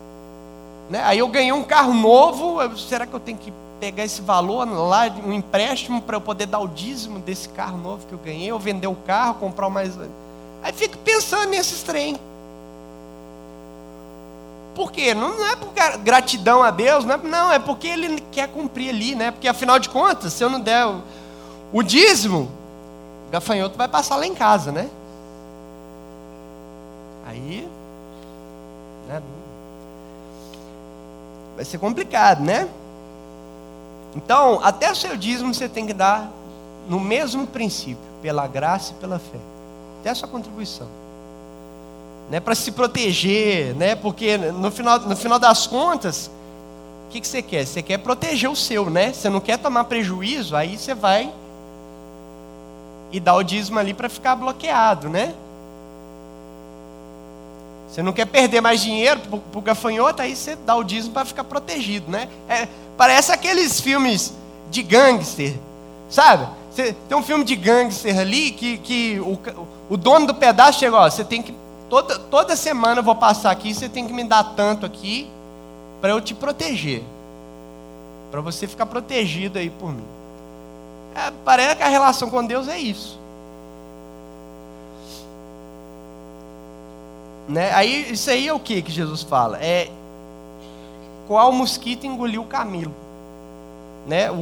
[0.89, 1.01] Né?
[1.03, 5.07] Aí eu ganhei um carro novo, será que eu tenho que pegar esse valor lá,
[5.25, 8.57] um empréstimo, para eu poder dar o dízimo desse carro novo que eu ganhei, ou
[8.57, 9.97] vender o carro, comprar mais.
[10.61, 12.17] Aí fico pensando nesses trem.
[14.73, 15.13] Por quê?
[15.13, 18.89] Não, não é por gratidão a Deus, não é, não, é porque Ele quer cumprir
[18.89, 19.31] ali, né?
[19.31, 21.01] Porque afinal de contas, se eu não der o,
[21.73, 22.49] o dízimo,
[23.27, 24.89] o gafanhoto vai passar lá em casa, né?
[27.27, 27.67] Aí.
[29.07, 29.21] Né?
[31.55, 32.67] Vai ser complicado, né?
[34.15, 36.29] Então, até o seu dízimo você tem que dar
[36.87, 39.39] no mesmo princípio, pela graça e pela fé.
[40.01, 40.87] Até a sua contribuição
[42.29, 46.31] né, para se proteger, né, porque no final, no final das contas,
[47.07, 47.65] o que, que você quer?
[47.65, 49.13] Você quer proteger o seu, né?
[49.13, 51.31] Você não quer tomar prejuízo, aí você vai
[53.11, 55.35] e dá o dízimo ali para ficar bloqueado, né?
[57.93, 61.25] Você não quer perder mais dinheiro para o gafanhoto, aí você dá o dízimo para
[61.25, 62.27] ficar protegido, né?
[62.49, 62.67] É,
[62.97, 64.33] parece aqueles filmes
[64.71, 65.53] de gangster,
[66.09, 66.47] sabe?
[66.75, 69.37] Tem um filme de gangster ali que, que o,
[69.91, 71.53] o dono do pedaço chegou, ó, você tem que
[71.87, 75.29] toda, toda semana eu vou passar aqui, você tem que me dar tanto aqui
[76.01, 77.03] para eu te proteger.
[78.31, 80.03] Para você ficar protegido aí por mim.
[81.13, 83.19] É, parece que a relação com Deus é isso.
[87.47, 87.73] Né?
[87.73, 89.57] Aí, isso aí é o que que Jesus fala?
[89.57, 89.89] É
[91.27, 92.93] qual mosquito engoliu o camelo.
[94.07, 94.29] Né?
[94.29, 94.37] O, o,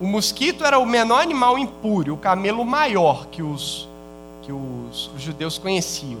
[0.00, 3.88] o, o mosquito era o menor animal impuro, o camelo maior que os,
[4.42, 6.20] que os, os judeus conheciam.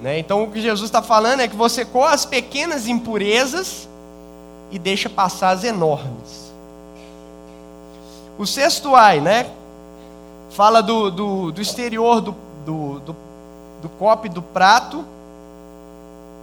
[0.00, 0.18] Né?
[0.18, 3.88] Então o que Jesus está falando é que você coa as pequenas impurezas
[4.70, 6.52] e deixa passar as enormes.
[8.38, 9.50] O sexto ai, né?
[10.50, 13.16] Fala do, do, do exterior do, do, do,
[13.82, 15.04] do copo e do prato.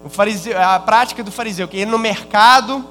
[0.10, 2.86] Fariseu, a prática do fariseu, que ir no mercado,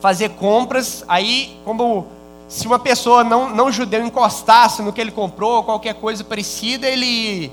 [0.00, 2.06] fazer compras, aí, como
[2.48, 6.86] se uma pessoa não, não judeu encostasse no que ele comprou, ou qualquer coisa parecida,
[6.86, 7.50] ele,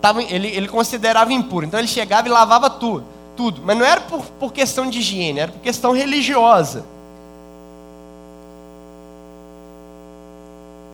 [0.00, 1.66] tava, ele, ele considerava impuro.
[1.66, 3.04] Então ele chegava e lavava tudo,
[3.36, 3.62] tudo.
[3.64, 6.84] Mas não era por, por questão de higiene, era por questão religiosa.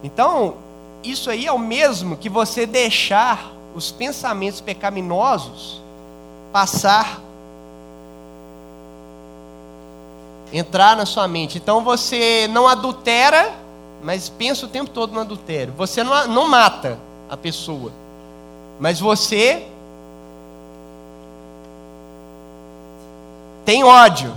[0.03, 0.55] Então,
[1.03, 5.83] isso aí é o mesmo que você deixar os pensamentos pecaminosos
[6.53, 7.21] passar
[10.53, 11.59] entrar na sua mente.
[11.59, 13.53] Então você não adultera,
[14.03, 15.73] mas pensa o tempo todo no adultério.
[15.77, 16.99] Você não, não mata
[17.29, 17.93] a pessoa,
[18.79, 19.67] mas você
[23.65, 24.35] tem ódio.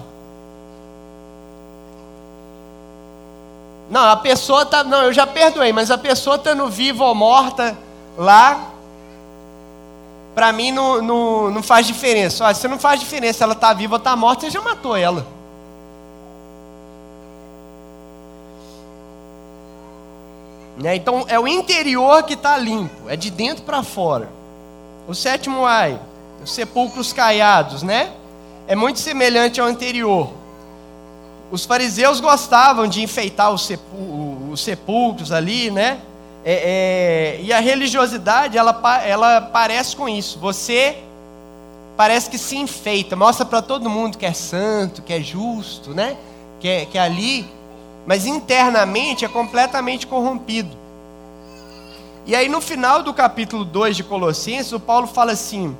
[3.89, 7.77] Não, a pessoa tá, não, eu já perdoei, mas a pessoa estando viva ou morta
[8.17, 8.70] lá,
[10.33, 12.45] para mim não, não, não faz diferença.
[12.45, 15.25] Olha, se não faz diferença, ela está viva ou está morta, você já matou ela.
[20.77, 20.95] Né?
[20.95, 24.29] Então é o interior que está limpo, é de dentro para fora.
[25.07, 25.99] O sétimo ai,
[26.43, 28.11] os sepulcros caiados, né?
[28.67, 30.31] É muito semelhante ao anterior.
[31.51, 35.99] Os fariseus gostavam de enfeitar os, sepul os sepulcros ali, né?
[36.43, 40.39] É, é, e a religiosidade, ela, ela parece com isso.
[40.39, 40.97] Você
[41.95, 46.17] parece que se enfeita, mostra para todo mundo que é santo, que é justo, né?
[46.59, 47.47] Que é, que é ali,
[48.05, 50.75] mas internamente é completamente corrompido.
[52.25, 55.75] E aí no final do capítulo 2 de Colossenses, o Paulo fala assim: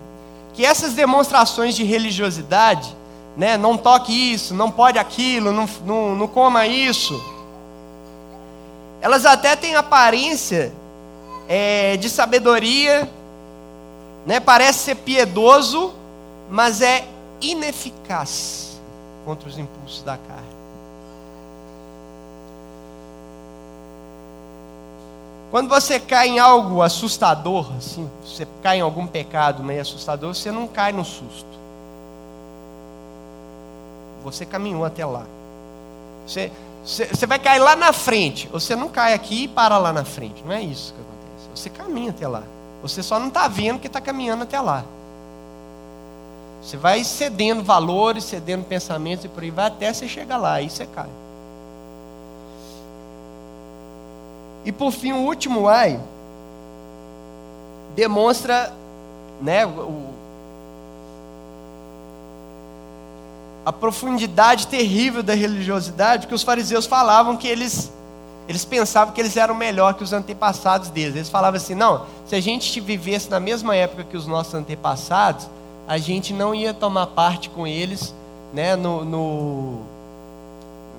[0.53, 2.95] que essas demonstrações de religiosidade,
[3.35, 7.19] né, não toque isso, não pode aquilo, não, não, não coma isso,
[9.01, 10.71] elas até têm aparência
[11.47, 13.09] é, de sabedoria,
[14.25, 15.93] né, parece ser piedoso,
[16.49, 17.07] mas é
[17.41, 18.79] ineficaz
[19.25, 20.51] contra os impulsos da carne.
[25.49, 30.49] Quando você cai em algo assustador, assim, você cai em algum pecado meio assustador, você
[30.49, 31.51] não cai no susto.
[34.23, 35.25] Você caminhou até lá.
[36.25, 36.49] Você,
[36.83, 38.47] você, vai cair lá na frente.
[38.47, 40.43] Você não cai aqui e para lá na frente.
[40.43, 41.49] Não é isso que acontece.
[41.55, 42.43] Você caminha até lá.
[42.81, 44.83] Você só não está vendo que está caminhando até lá.
[46.61, 50.53] Você vai cedendo valores, cedendo pensamentos e por aí vai até você chegar lá.
[50.53, 51.09] Aí você cai.
[54.65, 55.99] E por fim, o último ai
[57.95, 58.73] demonstra
[59.41, 60.05] né, o,
[63.65, 67.91] a profundidade terrível da religiosidade, porque os fariseus falavam que eles,
[68.47, 71.15] eles pensavam que eles eram melhor que os antepassados deles.
[71.15, 75.47] Eles falavam assim: não, se a gente vivesse na mesma época que os nossos antepassados,
[75.87, 78.13] a gente não ia tomar parte com eles
[78.53, 79.81] né, no, no,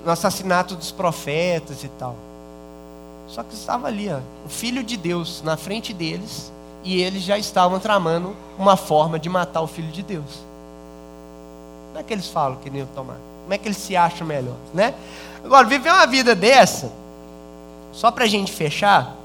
[0.05, 2.15] no assassinato dos profetas e tal.
[3.27, 6.51] Só que estava ali, ó, o Filho de Deus na frente deles,
[6.83, 10.52] e eles já estavam tramando uma forma de matar o Filho de Deus.
[11.93, 13.17] Como é que eles falam que nem tomar?
[13.43, 14.95] Como é que eles se acham melhor, né?
[15.45, 16.91] Agora, viver uma vida dessa,
[17.91, 19.15] só para a gente fechar,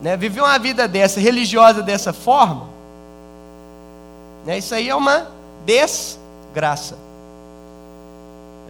[0.00, 0.16] né?
[0.16, 2.68] Viver uma vida dessa, religiosa dessa forma,
[4.46, 4.56] né?
[4.56, 5.28] Isso aí é uma
[5.66, 6.96] desgraça.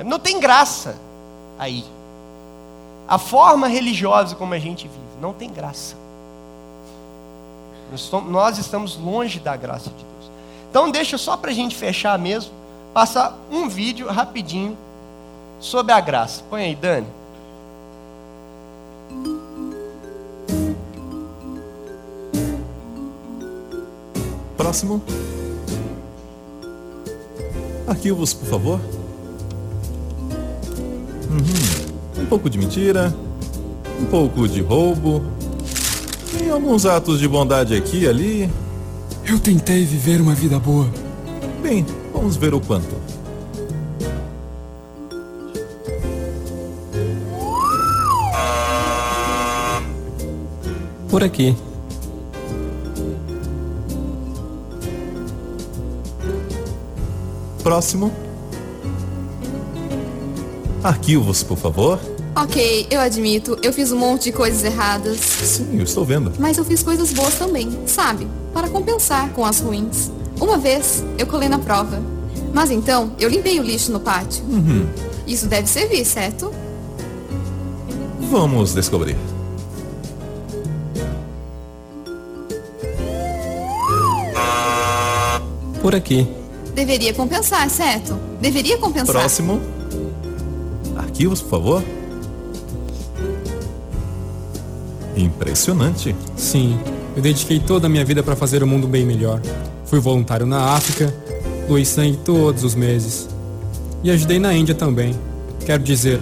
[0.05, 0.97] Não tem graça
[1.57, 1.85] aí.
[3.07, 5.95] A forma religiosa como a gente vive não tem graça.
[8.29, 10.36] Nós estamos longe da graça de Deus.
[10.71, 12.53] Então, deixa só para a gente fechar mesmo,
[12.93, 14.77] passar um vídeo rapidinho
[15.61, 16.43] sobre a graça.
[16.49, 17.07] Põe aí, Dani.
[24.57, 25.03] Próximo.
[27.87, 28.81] Arquivos, por favor.
[31.31, 32.23] Uhum.
[32.23, 33.15] Um pouco de mentira,
[34.01, 35.23] um pouco de roubo,
[36.43, 38.51] e alguns atos de bondade aqui e ali.
[39.29, 40.89] Eu tentei viver uma vida boa.
[41.61, 42.95] Bem, vamos ver o quanto.
[51.11, 51.57] Por aqui.
[57.65, 58.13] Próximo.
[60.85, 62.16] Arquivos, por favor.
[62.37, 65.19] Ok, eu admito, eu fiz um monte de coisas erradas.
[65.19, 66.31] Sim, eu estou vendo.
[66.39, 68.29] Mas eu fiz coisas boas também, sabe?
[68.53, 70.11] Para compensar com as ruins.
[70.39, 71.99] Uma vez, eu colei na prova.
[72.53, 74.45] Mas então, eu limpei o lixo no pátio.
[74.45, 74.87] Uhum.
[75.27, 76.53] Isso deve servir, certo?
[78.31, 79.17] Vamos descobrir.
[85.81, 86.29] Por aqui.
[86.75, 88.19] Deveria compensar, certo?
[88.43, 89.15] Deveria compensar.
[89.15, 89.59] Próximo.
[90.99, 91.85] Arquivos, por favor.
[95.17, 96.15] Impressionante.
[96.37, 96.79] Sim,
[97.17, 99.41] eu dediquei toda a minha vida para fazer o mundo bem melhor.
[99.87, 101.13] Fui voluntário na África,
[101.67, 103.29] doei sangue todos os meses.
[104.05, 105.15] E ajudei na Índia também.
[105.65, 106.21] Quero dizer,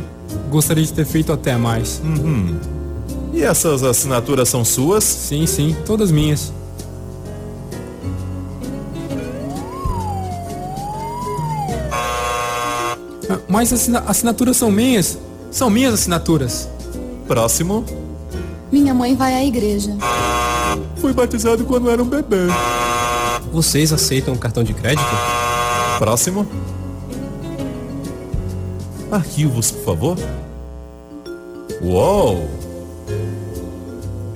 [0.50, 2.00] gostaria de ter feito até mais.
[2.04, 2.56] Uhum.
[3.32, 5.02] E essas assinaturas são suas?
[5.02, 6.52] Sim, sim, todas minhas.
[11.90, 12.96] Ah,
[13.48, 15.18] mas as assinaturas são minhas.
[15.50, 16.68] São minhas assinaturas.
[17.26, 17.84] Próximo.
[18.74, 19.96] Minha mãe vai à igreja.
[20.96, 22.48] Fui batizado quando era um bebê.
[23.52, 25.06] Vocês aceitam cartão de crédito?
[25.96, 26.44] Próximo.
[29.12, 30.18] Arquivos, por favor.
[31.80, 32.50] Uou!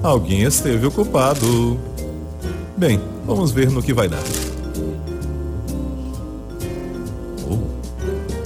[0.04, 1.76] Alguém esteve ocupado.
[2.76, 4.22] Bem, vamos ver no que vai dar.
[7.50, 7.58] Oh,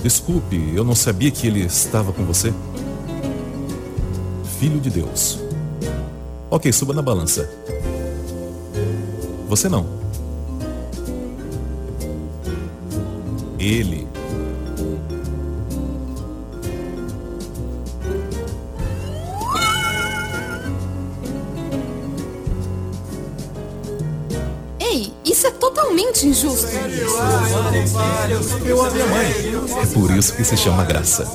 [0.03, 2.51] desculpe, eu não sabia que ele estava com você.
[4.59, 5.42] Filho de Deus.
[6.55, 7.49] Ok, suba na balança.
[9.49, 9.87] Você não.
[13.59, 14.07] Ele.
[24.79, 26.67] Ei, isso é totalmente injusto.
[28.67, 29.33] Eu a minha mãe.
[29.83, 31.27] É por isso que se chama graça.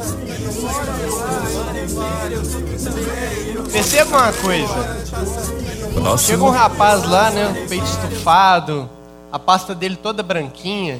[3.71, 4.73] Perceba uma coisa.
[5.93, 6.17] Próximo.
[6.17, 7.63] Chega um rapaz lá, né?
[7.65, 8.89] o Peito estufado,
[9.31, 10.99] a pasta dele toda branquinha.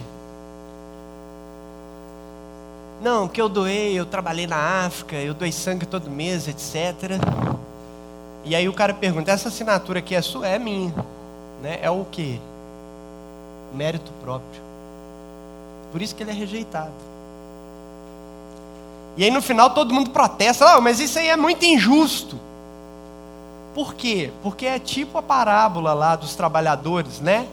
[3.02, 7.20] Não, que eu doei, eu trabalhei na África, eu doei sangue todo mês, etc.
[8.44, 10.48] E aí o cara pergunta: essa assinatura aqui é sua?
[10.48, 10.94] É minha.
[11.62, 11.80] Né?
[11.82, 12.40] É o quê?
[13.74, 14.62] Mérito próprio.
[15.92, 16.92] Por isso que ele é rejeitado.
[19.16, 22.47] E aí no final todo mundo protesta: oh, mas isso aí é muito injusto.
[23.78, 24.32] Por quê?
[24.42, 27.46] Porque é tipo a parábola lá dos trabalhadores, né?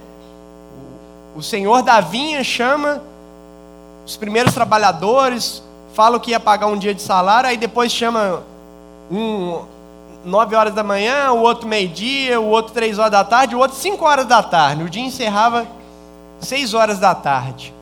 [1.36, 3.02] O senhor da vinha chama
[4.06, 5.62] os primeiros trabalhadores,
[5.92, 8.42] fala que ia pagar um dia de salário, aí depois chama
[9.10, 9.66] um
[10.24, 13.76] nove horas da manhã, o outro meio-dia, o outro três horas da tarde, o outro
[13.76, 14.82] cinco horas da tarde.
[14.82, 15.66] O dia encerrava
[16.40, 17.74] seis horas da tarde.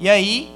[0.00, 0.55] E aí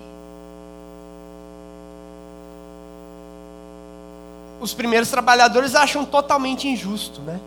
[4.60, 7.40] os primeiros trabalhadores acham totalmente injusto, né?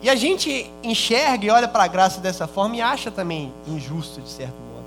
[0.00, 4.20] E a gente enxerga e olha para a graça dessa forma e acha também injusto,
[4.20, 4.84] de certo modo.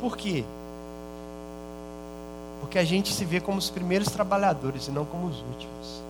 [0.00, 0.44] Por quê?
[2.60, 6.02] Porque a gente se vê como os primeiros trabalhadores e não como os últimos.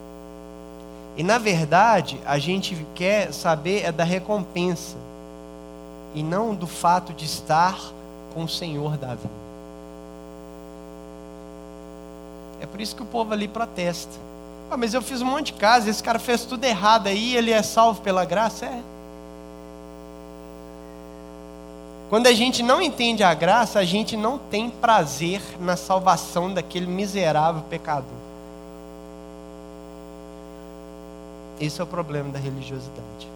[1.17, 4.97] E na verdade, a gente quer saber é da recompensa
[6.15, 7.79] e não do fato de estar
[8.35, 9.46] com o Senhor da vida.
[12.61, 14.13] É por isso que o povo ali protesta.
[14.71, 17.53] Ah, mas eu fiz um monte de casa, esse cara fez tudo errado aí, ele
[17.53, 18.67] é salvo pela graça?
[18.67, 18.83] É.
[22.09, 26.87] Quando a gente não entende a graça, a gente não tem prazer na salvação daquele
[26.87, 28.27] miserável pecador.
[31.61, 33.36] Esse é o problema da religiosidade.